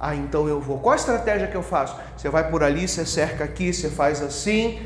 Ah, 0.00 0.16
então 0.16 0.48
eu 0.48 0.60
vou. 0.60 0.80
Qual 0.80 0.92
a 0.92 0.96
estratégia 0.96 1.46
que 1.46 1.56
eu 1.56 1.62
faço? 1.62 1.96
Você 2.16 2.28
vai 2.28 2.50
por 2.50 2.64
ali, 2.64 2.88
você 2.88 3.06
cerca 3.06 3.44
aqui, 3.44 3.72
você 3.72 3.88
faz 3.88 4.20
assim. 4.20 4.84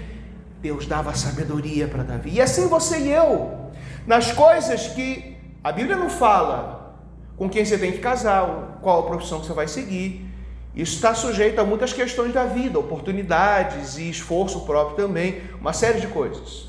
Deus 0.61 0.85
dava 0.85 1.15
sabedoria 1.15 1.89
para 1.89 2.03
Davi. 2.03 2.35
E 2.35 2.43
assim 2.43 2.69
você 2.69 2.99
e 2.99 3.11
eu, 3.11 3.71
nas 4.07 4.33
coisas 4.33 4.89
que 4.89 5.36
a 5.67 5.73
Bíblia 5.73 5.97
não 5.97 6.09
fala 6.09 6.97
com 7.37 7.51
quem 7.51 7.65
você 7.65 7.77
tem 7.77 7.91
que 7.91 7.99
casar, 7.99 8.79
qual 8.81 9.01
a 9.01 9.03
profissão 9.03 9.41
que 9.41 9.47
você 9.49 9.53
vai 9.53 9.67
seguir. 9.67 10.25
Isso 10.73 10.95
está 10.95 11.13
sujeito 11.13 11.61
a 11.61 11.65
muitas 11.65 11.93
questões 11.93 12.33
da 12.33 12.45
vida, 12.45 12.79
oportunidades 12.79 13.97
e 13.99 14.09
esforço 14.09 14.61
próprio 14.61 14.97
também, 14.97 15.43
uma 15.61 15.73
série 15.73 16.01
de 16.01 16.07
coisas. 16.07 16.69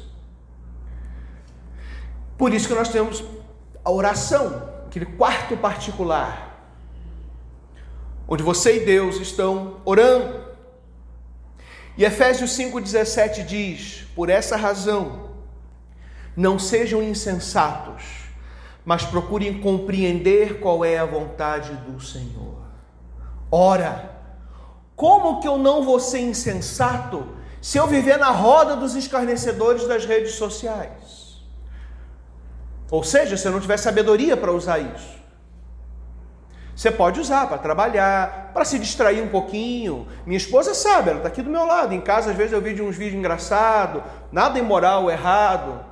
Por 2.39 2.51
isso 2.51 2.67
que 2.67 2.73
nós 2.73 2.89
temos 2.89 3.23
a 3.85 3.91
oração, 3.91 4.67
aquele 4.87 5.05
quarto 5.05 5.55
particular, 5.55 6.59
onde 8.27 8.41
você 8.41 8.81
e 8.81 8.85
Deus 8.85 9.17
estão 9.17 9.79
orando. 9.85 10.43
E 11.95 12.03
Efésios 12.03 12.49
5,17 12.57 13.45
diz: 13.45 14.07
Por 14.15 14.27
essa 14.27 14.57
razão, 14.57 15.29
não 16.35 16.57
sejam 16.57 17.03
insensatos 17.03 18.26
mas 18.87 19.03
procurem 19.03 19.59
compreender 19.59 20.61
qual 20.61 20.85
é 20.85 20.97
a 20.97 21.03
vontade 21.03 21.73
do 21.73 21.99
Senhor. 21.99 22.55
Ora, 23.51 24.11
como 24.95 25.41
que 25.41 25.47
eu 25.47 25.57
não 25.57 25.83
vou 25.83 25.99
ser 25.99 26.21
insensato 26.21 27.27
se 27.61 27.77
eu 27.77 27.85
viver 27.85 28.17
na 28.17 28.29
roda 28.29 28.77
dos 28.77 28.95
escarnecedores 28.95 29.85
das 29.85 30.05
redes 30.05 30.35
sociais? 30.35 31.43
Ou 32.89 33.03
seja, 33.03 33.35
se 33.35 33.45
eu 33.45 33.51
não 33.51 33.59
tiver 33.59 33.75
sabedoria 33.75 34.37
para 34.37 34.53
usar 34.53 34.79
isso. 34.79 35.17
Você 36.73 36.89
pode 36.89 37.19
usar 37.19 37.45
para 37.47 37.57
trabalhar, 37.57 38.51
para 38.53 38.63
se 38.63 38.79
distrair 38.79 39.21
um 39.21 39.27
pouquinho. 39.27 40.07
Minha 40.25 40.37
esposa 40.37 40.73
sabe, 40.73 41.09
ela 41.09 41.19
está 41.19 41.27
aqui 41.27 41.41
do 41.41 41.49
meu 41.49 41.65
lado. 41.65 41.93
Em 41.93 41.99
casa, 41.99 42.31
às 42.31 42.37
vezes, 42.37 42.53
eu 42.53 42.61
vejo 42.61 42.85
uns 42.85 42.95
vídeos 42.95 43.19
engraçados, 43.19 44.01
nada 44.31 44.57
imoral, 44.57 45.11
errado. 45.11 45.83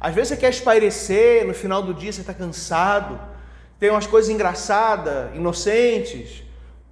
Às 0.00 0.14
vezes 0.14 0.28
você 0.28 0.36
quer 0.36 0.50
espairecer, 0.50 1.46
no 1.46 1.52
final 1.52 1.82
do 1.82 1.92
dia 1.92 2.12
você 2.12 2.20
está 2.20 2.32
cansado, 2.32 3.18
tem 3.78 3.90
umas 3.90 4.06
coisas 4.06 4.30
engraçadas, 4.30 5.34
inocentes, 5.34 6.44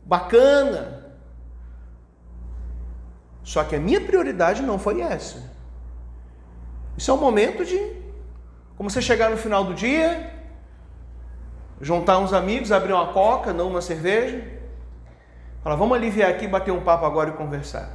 bacana. 0.05 1.05
Só 3.43 3.63
que 3.63 3.77
a 3.77 3.81
minha 3.81 4.01
prioridade 4.01 4.63
não 4.63 4.79
foi 4.79 5.01
essa. 5.01 5.55
Isso 6.97 7.11
é 7.11 7.15
um 7.15 7.19
momento 7.19 7.65
de, 7.65 7.79
como 8.77 8.91
você 8.91 9.01
chegar 9.01 9.31
no 9.31 9.37
final 9.37 9.63
do 9.65 9.75
dia, 9.75 10.33
juntar 11.81 12.19
uns 12.19 12.33
amigos, 12.33 12.73
abrir 12.73 12.93
uma 12.93 13.13
coca, 13.13 13.53
não 13.53 13.69
uma 13.69 13.83
cerveja, 13.83 14.43
falar, 15.63 15.77
vamos 15.77 15.97
aliviar 15.97 16.31
aqui, 16.31 16.49
bater 16.49 16.73
um 16.73 16.83
papo 16.83 17.05
agora 17.05 17.31
e 17.31 17.33
conversar. 17.35 17.91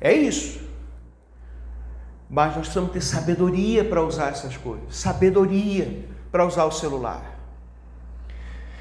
É 0.00 0.12
isso. 0.14 0.69
Mas 2.30 2.54
nós 2.54 2.60
precisamos 2.68 2.92
ter 2.92 3.00
sabedoria 3.00 3.84
para 3.84 4.00
usar 4.02 4.28
essas 4.28 4.56
coisas, 4.56 4.96
sabedoria 4.96 6.08
para 6.30 6.46
usar 6.46 6.64
o 6.64 6.70
celular. 6.70 7.40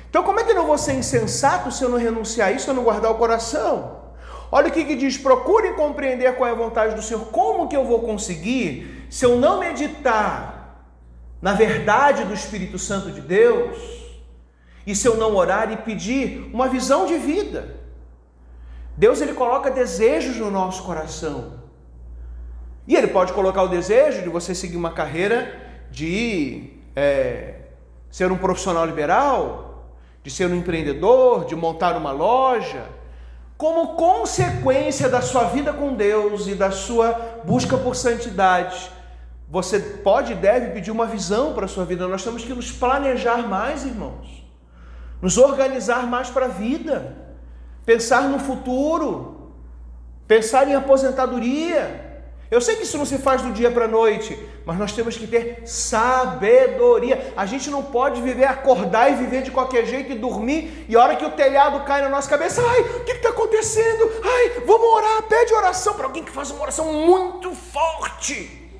Então, 0.07 0.23
como 0.23 0.39
é 0.39 0.43
que 0.43 0.51
eu 0.51 0.55
não 0.55 0.67
vou 0.67 0.77
ser 0.77 0.93
insensato 0.93 1.71
se 1.71 1.83
eu 1.83 1.89
não 1.89 1.97
renunciar 1.97 2.49
a 2.49 2.51
isso, 2.51 2.65
se 2.65 2.69
eu 2.69 2.75
não 2.75 2.83
guardar 2.83 3.11
o 3.11 3.15
coração? 3.15 3.99
Olha 4.51 4.69
o 4.69 4.71
que, 4.71 4.85
que 4.85 4.95
diz: 4.95 5.17
procure 5.17 5.73
compreender 5.73 6.35
qual 6.35 6.47
é 6.47 6.51
a 6.51 6.55
vontade 6.55 6.95
do 6.95 7.01
Senhor. 7.01 7.25
Como 7.27 7.67
que 7.67 7.75
eu 7.75 7.85
vou 7.85 8.01
conseguir 8.01 9.07
se 9.09 9.25
eu 9.25 9.37
não 9.37 9.59
meditar 9.59 10.85
na 11.41 11.53
verdade 11.53 12.25
do 12.25 12.33
Espírito 12.33 12.77
Santo 12.77 13.11
de 13.11 13.21
Deus? 13.21 13.77
E 14.85 14.95
se 14.95 15.07
eu 15.07 15.17
não 15.17 15.35
orar 15.35 15.71
e 15.71 15.77
pedir 15.77 16.49
uma 16.53 16.67
visão 16.67 17.05
de 17.05 17.17
vida? 17.17 17.77
Deus 18.97 19.21
ele 19.21 19.33
coloca 19.33 19.69
desejos 19.69 20.37
no 20.37 20.49
nosso 20.49 20.83
coração. 20.83 21.58
E 22.89 22.95
ele 22.95 23.05
pode 23.05 23.33
colocar 23.33 23.61
o 23.61 23.67
desejo 23.67 24.23
de 24.23 24.29
você 24.29 24.55
seguir 24.55 24.75
uma 24.75 24.89
carreira 24.89 25.55
de 25.91 26.73
é, 26.95 27.53
ser 28.09 28.31
um 28.31 28.37
profissional 28.37 28.83
liberal, 28.83 29.93
de 30.23 30.31
ser 30.31 30.49
um 30.49 30.55
empreendedor, 30.55 31.45
de 31.45 31.55
montar 31.55 31.95
uma 31.95 32.11
loja, 32.11 32.83
como 33.55 33.89
consequência 33.89 35.07
da 35.07 35.21
sua 35.21 35.43
vida 35.43 35.71
com 35.71 35.93
Deus 35.93 36.47
e 36.47 36.55
da 36.55 36.71
sua 36.71 37.11
busca 37.43 37.77
por 37.77 37.95
santidade. 37.95 38.89
Você 39.47 39.79
pode 39.79 40.31
e 40.31 40.35
deve 40.35 40.71
pedir 40.71 40.89
uma 40.89 41.05
visão 41.05 41.53
para 41.53 41.65
a 41.65 41.67
sua 41.67 41.85
vida. 41.85 42.07
Nós 42.07 42.23
temos 42.23 42.43
que 42.43 42.55
nos 42.55 42.71
planejar 42.71 43.47
mais, 43.47 43.85
irmãos. 43.85 44.43
Nos 45.21 45.37
organizar 45.37 46.07
mais 46.07 46.31
para 46.31 46.45
a 46.45 46.49
vida. 46.49 47.15
Pensar 47.85 48.23
no 48.23 48.39
futuro. 48.39 49.53
Pensar 50.27 50.67
em 50.67 50.73
aposentadoria 50.73 52.08
Eu 52.51 52.59
sei 52.59 52.75
que 52.75 52.83
isso 52.83 52.97
não 52.97 53.05
se 53.05 53.19
faz 53.19 53.43
do 53.43 53.51
dia 53.51 53.69
para 53.69 53.85
a 53.85 53.87
noite, 53.87 54.37
mas 54.65 54.77
nós 54.77 54.91
temos 54.91 55.15
que 55.15 55.27
ter 55.27 55.61
sabedoria. 55.67 57.31
A 57.37 57.45
gente 57.45 57.69
não 57.69 57.83
pode 57.83 58.21
viver, 58.21 58.45
acordar 58.45 59.11
e 59.11 59.15
viver 59.15 59.43
de 59.43 59.51
qualquer 59.51 59.85
jeito 59.85 60.11
e 60.11 60.17
dormir, 60.17 60.85
e 60.89 60.95
a 60.95 60.99
hora 60.99 61.15
que 61.15 61.25
o 61.25 61.31
telhado 61.31 61.85
cai 61.85 62.01
na 62.01 62.09
nossa 62.09 62.27
cabeça, 62.27 62.61
ai, 62.67 62.81
o 62.81 63.03
que 63.03 63.11
está 63.11 63.29
acontecendo? 63.29 64.11
Ai, 64.23 64.63
vamos 64.65 64.87
orar, 64.87 65.23
pede 65.23 65.53
oração 65.53 65.93
para 65.93 66.05
alguém 66.05 66.23
que 66.23 66.31
faz 66.31 66.49
uma 66.49 66.63
oração 66.63 66.91
muito 66.91 67.53
forte. 67.53 68.71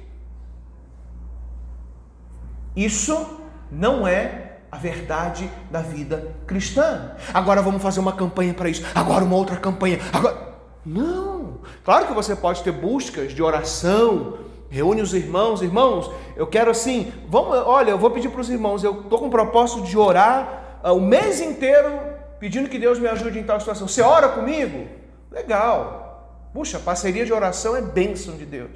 Isso 2.75 3.39
não 3.71 4.07
é 4.07 4.57
a 4.71 4.77
verdade 4.77 5.49
da 5.69 5.81
vida 5.81 6.35
cristã. 6.47 7.15
Agora 7.31 7.61
vamos 7.61 7.83
fazer 7.83 7.99
uma 7.99 8.13
campanha 8.13 8.53
para 8.53 8.67
isso, 8.67 8.83
agora 8.95 9.23
uma 9.23 9.35
outra 9.35 9.57
campanha, 9.57 9.99
agora. 10.11 10.49
Não! 10.83 11.38
Claro 11.83 12.07
que 12.07 12.13
você 12.13 12.35
pode 12.35 12.63
ter 12.63 12.71
buscas 12.71 13.33
de 13.33 13.41
oração, 13.41 14.39
reúne 14.69 15.01
os 15.01 15.13
irmãos, 15.13 15.61
irmãos, 15.61 16.11
eu 16.35 16.47
quero 16.47 16.71
assim, 16.71 17.11
vamos, 17.27 17.57
olha, 17.57 17.91
eu 17.91 17.97
vou 17.97 18.11
pedir 18.11 18.29
para 18.29 18.41
os 18.41 18.49
irmãos, 18.49 18.83
eu 18.83 19.01
estou 19.01 19.19
com 19.19 19.27
o 19.27 19.31
propósito 19.31 19.81
de 19.81 19.97
orar 19.97 20.79
uh, 20.83 20.93
o 20.93 21.01
mês 21.01 21.41
inteiro 21.41 21.99
pedindo 22.39 22.69
que 22.69 22.79
Deus 22.79 22.99
me 22.99 23.07
ajude 23.07 23.39
em 23.39 23.43
tal 23.43 23.59
situação. 23.59 23.87
Você 23.87 24.01
ora 24.01 24.29
comigo? 24.29 24.87
Legal. 25.31 26.49
Puxa, 26.53 26.79
parceria 26.79 27.25
de 27.25 27.33
oração 27.33 27.75
é 27.75 27.81
bênção 27.81 28.37
de 28.37 28.45
Deus. 28.45 28.71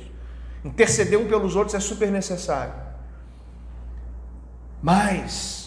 Interceder 0.63 1.19
um 1.19 1.27
pelos 1.27 1.55
outros 1.55 1.73
é 1.73 1.79
super 1.79 2.11
necessário. 2.11 2.73
Mas 4.81 5.62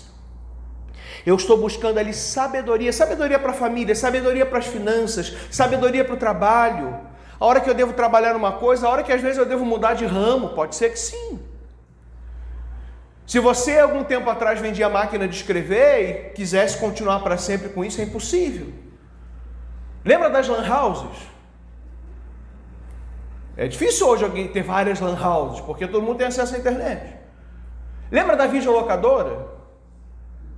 eu 1.27 1.35
estou 1.35 1.57
buscando 1.59 1.99
ali 1.99 2.15
sabedoria, 2.15 2.93
sabedoria 2.93 3.37
para 3.37 3.51
a 3.51 3.55
família, 3.55 3.97
sabedoria 3.97 4.47
para 4.47 4.61
as 4.61 4.67
finanças, 4.67 5.37
sabedoria 5.51 6.05
para 6.05 6.15
o 6.15 6.17
trabalho. 6.17 7.01
A 7.39 7.45
hora 7.45 7.61
que 7.61 7.69
eu 7.69 7.75
devo 7.75 7.93
trabalhar 7.93 8.33
numa 8.33 8.53
coisa, 8.53 8.87
a 8.87 8.91
hora 8.91 9.03
que 9.03 9.13
às 9.13 9.21
vezes 9.21 9.37
eu 9.37 9.45
devo 9.45 9.65
mudar 9.65 9.95
de 9.95 10.07
ramo, 10.07 10.51
pode 10.51 10.77
ser 10.77 10.91
que 10.91 10.99
sim. 10.99 11.41
Se 13.27 13.41
você 13.41 13.77
algum 13.77 14.05
tempo 14.05 14.31
atrás 14.31 14.61
vendia 14.61 14.89
máquina 14.89 15.27
de 15.27 15.35
escrever 15.35 16.31
e 16.31 16.31
quisesse 16.33 16.79
continuar 16.79 17.19
para 17.25 17.37
sempre 17.37 17.71
com 17.71 17.85
isso, 17.85 18.01
é 18.01 18.05
impossível. 18.05 18.73
Lembra 20.05 20.31
das 20.31 20.47
lan 20.47 20.65
houses? 20.73 21.19
É 23.57 23.67
difícil 23.67 24.07
hoje 24.07 24.23
alguém 24.23 24.47
ter 24.47 24.63
várias 24.63 25.01
lan 25.01 25.19
houses, 25.21 25.61
porque 25.61 25.89
todo 25.89 26.05
mundo 26.05 26.19
tem 26.19 26.29
acesso 26.29 26.55
à 26.55 26.59
internet. 26.59 27.17
Lembra 28.13 28.37
da 28.37 28.47
videolocadora? 28.47 29.56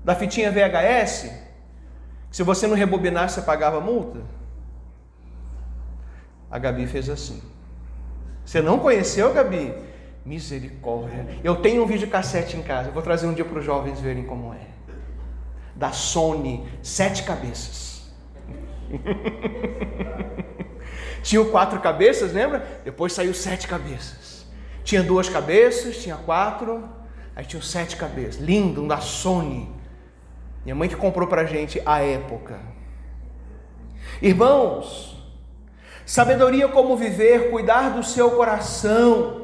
Da 0.05 0.14
fitinha 0.14 0.51
VHS, 0.51 1.30
se 2.30 2.42
você 2.42 2.66
não 2.66 2.76
rebobinasse, 2.76 3.36
você 3.36 3.42
pagava 3.42 3.80
multa? 3.80 4.20
A 6.51 6.59
Gabi 6.59 6.86
fez 6.86 7.09
assim. 7.09 7.42
Você 8.44 8.62
não 8.62 8.78
conheceu, 8.78 9.32
Gabi? 9.32 9.74
Misericórdia. 10.24 11.26
Eu 11.44 11.57
tenho 11.57 11.82
um 11.82 11.86
vídeo 11.86 12.09
cassete 12.09 12.57
em 12.57 12.62
casa. 12.62 12.88
Eu 12.88 12.92
vou 12.92 13.03
trazer 13.03 13.26
um 13.26 13.34
dia 13.34 13.44
para 13.44 13.59
os 13.59 13.64
jovens 13.64 14.01
verem 14.01 14.24
como 14.24 14.55
é. 14.55 14.66
Da 15.74 15.92
Sony, 15.92 16.66
sete 16.82 17.22
cabeças. 17.22 18.11
tinha 21.22 21.44
quatro 21.44 21.78
cabeças, 21.80 22.32
lembra? 22.32 22.80
Depois 22.84 23.12
saiu 23.12 23.34
sete 23.34 23.68
cabeças. 23.68 24.46
Tinha 24.82 25.03
duas 25.03 25.28
cabeças, 25.28 25.99
tinha 25.99 26.16
quatro, 26.16 26.88
aí 27.36 27.44
tinha 27.44 27.61
sete 27.61 27.96
cabeças. 27.96 28.40
Lindo, 28.40 28.82
um 28.82 28.88
da 28.88 28.99
Sony. 28.99 29.77
Minha 30.64 30.74
mãe 30.74 30.88
que 30.88 30.96
comprou 30.96 31.26
para 31.26 31.44
gente 31.44 31.80
a 31.84 32.00
época. 32.00 32.59
Irmãos, 34.20 35.16
sabedoria 36.04 36.68
como 36.68 36.96
viver, 36.96 37.50
cuidar 37.50 37.90
do 37.90 38.02
seu 38.02 38.32
coração. 38.32 39.38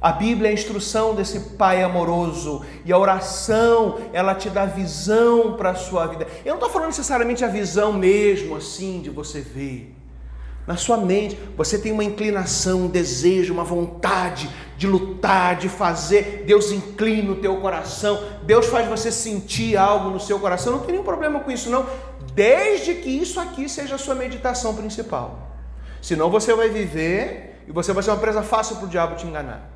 A 0.00 0.12
Bíblia 0.12 0.48
é 0.48 0.50
a 0.50 0.54
instrução 0.54 1.14
desse 1.14 1.56
Pai 1.56 1.82
amoroso 1.82 2.64
e 2.84 2.92
a 2.92 2.98
oração, 2.98 3.98
ela 4.12 4.34
te 4.34 4.50
dá 4.50 4.66
visão 4.66 5.56
para 5.56 5.70
a 5.70 5.74
sua 5.74 6.06
vida. 6.06 6.26
Eu 6.44 6.50
não 6.50 6.56
estou 6.56 6.68
falando 6.68 6.88
necessariamente 6.88 7.42
a 7.42 7.48
visão 7.48 7.92
mesmo 7.92 8.56
assim 8.56 9.00
de 9.00 9.08
você 9.08 9.40
ver. 9.40 9.93
Na 10.66 10.76
sua 10.76 10.96
mente, 10.96 11.38
você 11.56 11.78
tem 11.78 11.92
uma 11.92 12.04
inclinação, 12.04 12.82
um 12.82 12.88
desejo, 12.88 13.52
uma 13.52 13.64
vontade 13.64 14.48
de 14.78 14.86
lutar, 14.86 15.56
de 15.56 15.68
fazer. 15.68 16.44
Deus 16.46 16.72
inclina 16.72 17.32
o 17.32 17.36
teu 17.36 17.56
coração. 17.60 18.22
Deus 18.44 18.66
faz 18.66 18.88
você 18.88 19.12
sentir 19.12 19.76
algo 19.76 20.08
no 20.08 20.18
seu 20.18 20.40
coração. 20.40 20.72
Não 20.72 20.80
tem 20.80 20.92
nenhum 20.92 21.04
problema 21.04 21.40
com 21.40 21.50
isso, 21.50 21.68
não. 21.68 21.86
Desde 22.32 22.94
que 22.94 23.10
isso 23.10 23.38
aqui 23.38 23.68
seja 23.68 23.96
a 23.96 23.98
sua 23.98 24.14
meditação 24.14 24.74
principal. 24.74 25.50
Senão 26.00 26.30
você 26.30 26.54
vai 26.54 26.70
viver 26.70 27.62
e 27.68 27.72
você 27.72 27.92
vai 27.92 28.02
ser 28.02 28.10
uma 28.10 28.16
presa 28.16 28.42
fácil 28.42 28.76
para 28.76 28.86
o 28.86 28.88
diabo 28.88 29.16
te 29.16 29.26
enganar. 29.26 29.70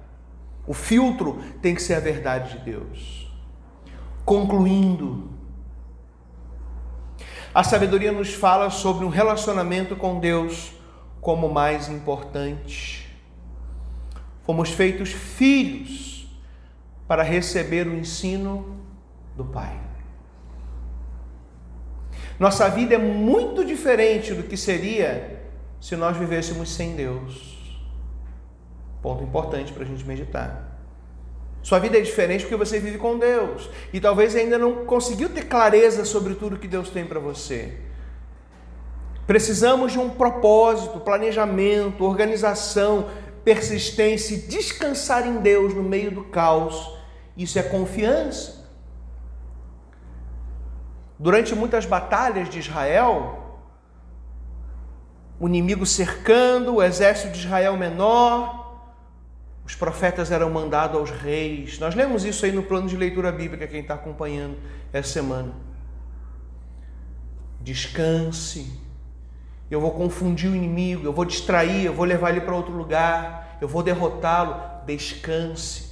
O 0.66 0.72
filtro 0.72 1.42
tem 1.60 1.74
que 1.74 1.82
ser 1.82 1.94
a 1.94 2.00
verdade 2.00 2.58
de 2.58 2.64
Deus. 2.64 3.30
Concluindo, 4.24 5.30
a 7.54 7.62
sabedoria 7.62 8.12
nos 8.12 8.32
fala 8.32 8.70
sobre 8.70 9.04
um 9.04 9.08
relacionamento 9.08 9.96
com 9.96 10.20
Deus 10.20 10.77
como 11.20 11.48
mais 11.48 11.88
importante. 11.88 13.08
Fomos 14.44 14.70
feitos 14.70 15.10
filhos 15.10 16.26
para 17.06 17.22
receber 17.22 17.86
o 17.86 17.94
ensino 17.94 18.78
do 19.36 19.44
Pai. 19.44 19.78
Nossa 22.38 22.68
vida 22.68 22.94
é 22.94 22.98
muito 22.98 23.64
diferente 23.64 24.32
do 24.32 24.44
que 24.44 24.56
seria 24.56 25.42
se 25.80 25.96
nós 25.96 26.16
vivêssemos 26.16 26.70
sem 26.70 26.94
Deus. 26.94 27.58
Ponto 29.02 29.24
importante 29.24 29.72
para 29.72 29.82
a 29.82 29.86
gente 29.86 30.04
meditar. 30.04 30.78
Sua 31.62 31.78
vida 31.78 31.98
é 31.98 32.00
diferente 32.00 32.42
porque 32.42 32.56
você 32.56 32.78
vive 32.78 32.98
com 32.98 33.18
Deus 33.18 33.68
e 33.92 34.00
talvez 34.00 34.34
ainda 34.36 34.56
não 34.56 34.86
conseguiu 34.86 35.28
ter 35.28 35.46
clareza 35.46 36.04
sobre 36.04 36.34
tudo 36.34 36.58
que 36.58 36.68
Deus 36.68 36.88
tem 36.88 37.04
para 37.04 37.18
você. 37.18 37.76
Precisamos 39.28 39.92
de 39.92 39.98
um 39.98 40.08
propósito, 40.08 41.00
planejamento, 41.00 42.02
organização, 42.02 43.10
persistência 43.44 44.34
e 44.34 44.38
descansar 44.38 45.26
em 45.26 45.42
Deus 45.42 45.74
no 45.74 45.82
meio 45.82 46.10
do 46.10 46.24
caos. 46.24 46.98
Isso 47.36 47.58
é 47.58 47.62
confiança. 47.62 48.66
Durante 51.18 51.54
muitas 51.54 51.84
batalhas 51.84 52.48
de 52.48 52.58
Israel, 52.58 53.60
o 55.38 55.46
inimigo 55.46 55.84
cercando, 55.84 56.76
o 56.76 56.82
exército 56.82 57.34
de 57.34 57.40
Israel 57.40 57.76
menor, 57.76 58.82
os 59.62 59.74
profetas 59.74 60.30
eram 60.30 60.48
mandados 60.48 60.98
aos 60.98 61.10
reis. 61.10 61.78
Nós 61.78 61.94
lemos 61.94 62.24
isso 62.24 62.46
aí 62.46 62.52
no 62.52 62.62
plano 62.62 62.88
de 62.88 62.96
leitura 62.96 63.30
bíblica, 63.30 63.66
quem 63.66 63.82
está 63.82 63.92
acompanhando 63.92 64.56
essa 64.90 65.12
semana. 65.12 65.52
Descanse 67.60 68.87
eu 69.70 69.80
vou 69.80 69.90
confundir 69.90 70.50
o 70.50 70.56
inimigo, 70.56 71.04
eu 71.04 71.12
vou 71.12 71.24
distrair, 71.24 71.84
eu 71.84 71.92
vou 71.92 72.04
levar 72.04 72.30
ele 72.30 72.40
para 72.40 72.54
outro 72.54 72.72
lugar, 72.72 73.58
eu 73.60 73.68
vou 73.68 73.82
derrotá-lo. 73.82 74.56
Descanse. 74.86 75.88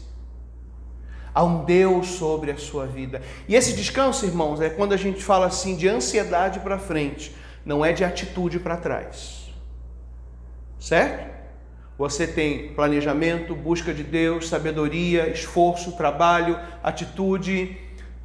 Há 1.35 1.45
um 1.45 1.65
Deus 1.65 2.07
sobre 2.07 2.51
a 2.51 2.57
sua 2.57 2.87
vida. 2.87 3.21
E 3.47 3.55
esse 3.55 3.75
descanso, 3.75 4.25
irmãos, 4.25 4.59
é 4.61 4.71
quando 4.71 4.95
a 4.95 4.97
gente 4.97 5.23
fala 5.23 5.47
assim 5.47 5.77
de 5.77 5.87
ansiedade 5.87 6.61
para 6.61 6.79
frente, 6.79 7.37
não 7.65 7.85
é 7.85 7.93
de 7.93 8.03
atitude 8.03 8.59
para 8.59 8.79
trás. 8.79 9.51
Certo? 10.81 11.37
Você 11.99 12.27
tem 12.27 12.73
planejamento, 12.75 13.55
busca 13.55 13.93
de 13.93 14.03
Deus, 14.03 14.49
sabedoria, 14.49 15.29
esforço, 15.29 15.93
trabalho, 15.93 16.59
atitude. 16.83 17.77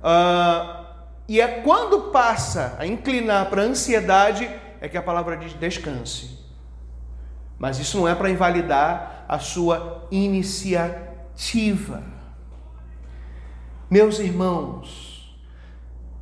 Uh, 0.02 0.86
e 1.28 1.40
é 1.42 1.48
quando 1.48 2.12
passa 2.12 2.76
a 2.78 2.86
inclinar 2.86 3.50
para 3.50 3.62
a 3.62 3.66
ansiedade 3.66 4.50
é 4.82 4.90
que 4.90 4.98
a 4.98 5.02
palavra 5.02 5.38
diz 5.38 5.54
descanse. 5.54 6.40
Mas 7.60 7.78
isso 7.78 7.96
não 7.98 8.08
é 8.08 8.16
para 8.16 8.32
invalidar 8.32 9.24
a 9.30 9.38
sua 9.38 10.08
iniciativa. 10.10 12.04
Meus 13.88 14.18
irmãos, 14.20 15.40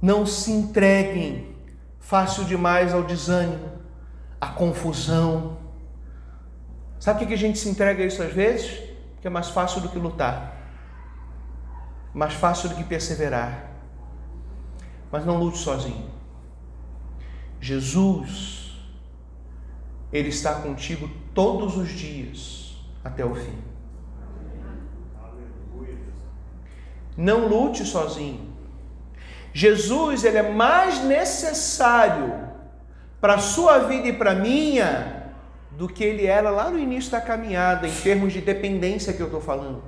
não 0.01 0.25
se 0.25 0.51
entreguem 0.51 1.55
fácil 1.99 2.43
demais 2.43 2.93
ao 2.93 3.03
desânimo, 3.03 3.79
à 4.41 4.47
confusão. 4.47 5.57
Sabe 6.99 7.19
por 7.19 7.27
que 7.29 7.33
a 7.35 7.37
gente 7.37 7.57
se 7.57 7.69
entrega 7.69 8.03
a 8.03 8.05
isso 8.05 8.21
às 8.21 8.33
vezes? 8.33 8.83
Que 9.21 9.27
é 9.27 9.29
mais 9.29 9.49
fácil 9.49 9.79
do 9.79 9.87
que 9.87 9.97
lutar, 9.97 10.57
mais 12.13 12.33
fácil 12.33 12.67
do 12.67 12.75
que 12.75 12.83
perseverar. 12.83 13.69
Mas 15.09 15.25
não 15.25 15.37
lute 15.37 15.59
sozinho. 15.59 16.18
Jesus, 17.59 18.79
Ele 20.11 20.29
está 20.29 20.55
contigo 20.55 21.09
todos 21.33 21.77
os 21.77 21.89
dias 21.89 22.75
até 23.03 23.25
o 23.25 23.35
fim. 23.35 23.57
Não 27.17 27.47
lute 27.47 27.85
sozinho. 27.85 28.47
Jesus, 29.51 30.23
Ele 30.23 30.37
é 30.37 30.51
mais 30.53 31.03
necessário 31.03 32.49
para 33.19 33.35
a 33.35 33.39
sua 33.39 33.79
vida 33.79 34.07
e 34.07 34.13
para 34.13 34.31
a 34.31 34.35
minha 34.35 35.19
do 35.71 35.87
que 35.87 36.03
ele 36.03 36.25
era 36.25 36.49
lá 36.49 36.69
no 36.69 36.77
início 36.77 37.11
da 37.11 37.21
caminhada, 37.21 37.87
em 37.87 37.91
termos 37.91 38.33
de 38.33 38.41
dependência 38.41 39.13
que 39.13 39.21
eu 39.21 39.27
estou 39.27 39.39
falando. 39.41 39.81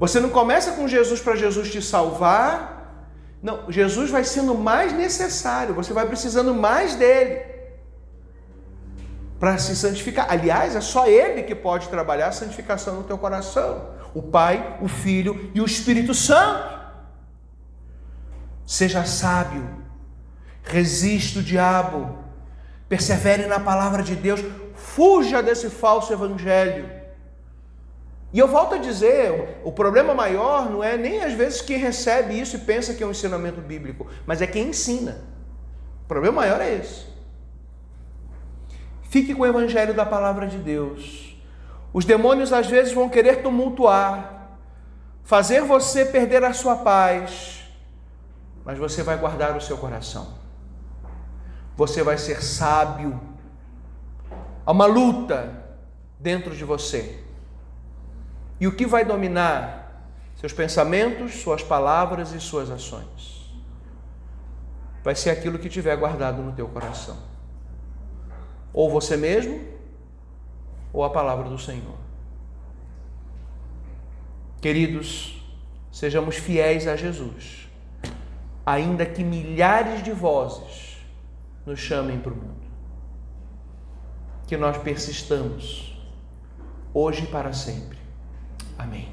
Você 0.00 0.18
não 0.18 0.30
começa 0.30 0.72
com 0.72 0.88
Jesus 0.88 1.20
para 1.20 1.36
Jesus 1.36 1.70
te 1.70 1.80
salvar. 1.80 2.79
Não, 3.42 3.70
Jesus 3.70 4.10
vai 4.10 4.22
sendo 4.22 4.54
mais 4.54 4.92
necessário, 4.92 5.74
você 5.74 5.92
vai 5.92 6.06
precisando 6.06 6.54
mais 6.54 6.94
dele 6.94 7.40
para 9.38 9.56
se 9.56 9.74
santificar. 9.74 10.26
Aliás, 10.28 10.76
é 10.76 10.80
só 10.82 11.06
ele 11.06 11.42
que 11.42 11.54
pode 11.54 11.88
trabalhar 11.88 12.28
a 12.28 12.32
santificação 12.32 12.96
no 12.96 13.04
teu 13.04 13.16
coração. 13.16 13.88
O 14.12 14.20
Pai, 14.20 14.78
o 14.82 14.88
Filho 14.88 15.50
e 15.54 15.60
o 15.60 15.64
Espírito 15.64 16.12
Santo. 16.12 16.78
Seja 18.66 19.04
sábio, 19.04 19.82
resista 20.62 21.38
o 21.40 21.42
diabo, 21.42 22.18
persevere 22.88 23.46
na 23.46 23.58
palavra 23.58 24.02
de 24.02 24.14
Deus, 24.14 24.40
fuja 24.74 25.42
desse 25.42 25.70
falso 25.70 26.12
evangelho 26.12 26.99
e 28.32 28.38
eu 28.38 28.46
volto 28.46 28.76
a 28.76 28.78
dizer, 28.78 29.60
o 29.64 29.72
problema 29.72 30.14
maior 30.14 30.70
não 30.70 30.84
é 30.84 30.96
nem 30.96 31.24
às 31.24 31.32
vezes 31.32 31.60
quem 31.60 31.78
recebe 31.78 32.38
isso 32.38 32.56
e 32.56 32.60
pensa 32.60 32.94
que 32.94 33.02
é 33.02 33.06
um 33.06 33.10
ensinamento 33.10 33.60
bíblico, 33.60 34.06
mas 34.24 34.40
é 34.40 34.46
quem 34.46 34.68
ensina. 34.68 35.20
O 36.04 36.06
problema 36.06 36.36
maior 36.36 36.60
é 36.60 36.76
esse. 36.76 37.06
Fique 39.02 39.34
com 39.34 39.42
o 39.42 39.46
evangelho 39.46 39.92
da 39.94 40.06
palavra 40.06 40.46
de 40.46 40.58
Deus. 40.58 41.36
Os 41.92 42.04
demônios 42.04 42.52
às 42.52 42.68
vezes 42.68 42.92
vão 42.92 43.08
querer 43.08 43.42
tumultuar, 43.42 44.56
fazer 45.24 45.62
você 45.62 46.04
perder 46.04 46.44
a 46.44 46.52
sua 46.52 46.76
paz, 46.76 47.64
mas 48.64 48.78
você 48.78 49.02
vai 49.02 49.16
guardar 49.16 49.56
o 49.56 49.60
seu 49.60 49.76
coração. 49.76 50.38
Você 51.76 52.04
vai 52.04 52.16
ser 52.16 52.44
sábio. 52.44 53.20
Há 54.64 54.70
uma 54.70 54.86
luta 54.86 55.64
dentro 56.20 56.54
de 56.54 56.64
você 56.64 57.24
e 58.60 58.66
o 58.66 58.72
que 58.72 58.86
vai 58.86 59.04
dominar? 59.06 59.80
Seus 60.36 60.52
pensamentos, 60.52 61.36
suas 61.36 61.62
palavras 61.62 62.32
e 62.32 62.40
suas 62.40 62.70
ações. 62.70 63.50
Vai 65.02 65.14
ser 65.14 65.30
aquilo 65.30 65.58
que 65.58 65.68
tiver 65.68 65.96
guardado 65.96 66.42
no 66.42 66.52
teu 66.52 66.68
coração. 66.68 67.16
Ou 68.72 68.90
você 68.90 69.16
mesmo, 69.16 69.66
ou 70.92 71.02
a 71.02 71.10
palavra 71.10 71.48
do 71.48 71.58
Senhor. 71.58 71.96
Queridos, 74.60 75.42
sejamos 75.90 76.36
fiéis 76.36 76.86
a 76.86 76.96
Jesus, 76.96 77.66
ainda 78.64 79.06
que 79.06 79.24
milhares 79.24 80.02
de 80.02 80.12
vozes 80.12 80.98
nos 81.64 81.80
chamem 81.80 82.20
para 82.20 82.32
o 82.32 82.36
mundo. 82.36 82.60
Que 84.46 84.56
nós 84.56 84.76
persistamos, 84.76 85.98
hoje 86.92 87.24
e 87.24 87.26
para 87.26 87.54
sempre 87.54 87.99
Amém. 88.80 89.08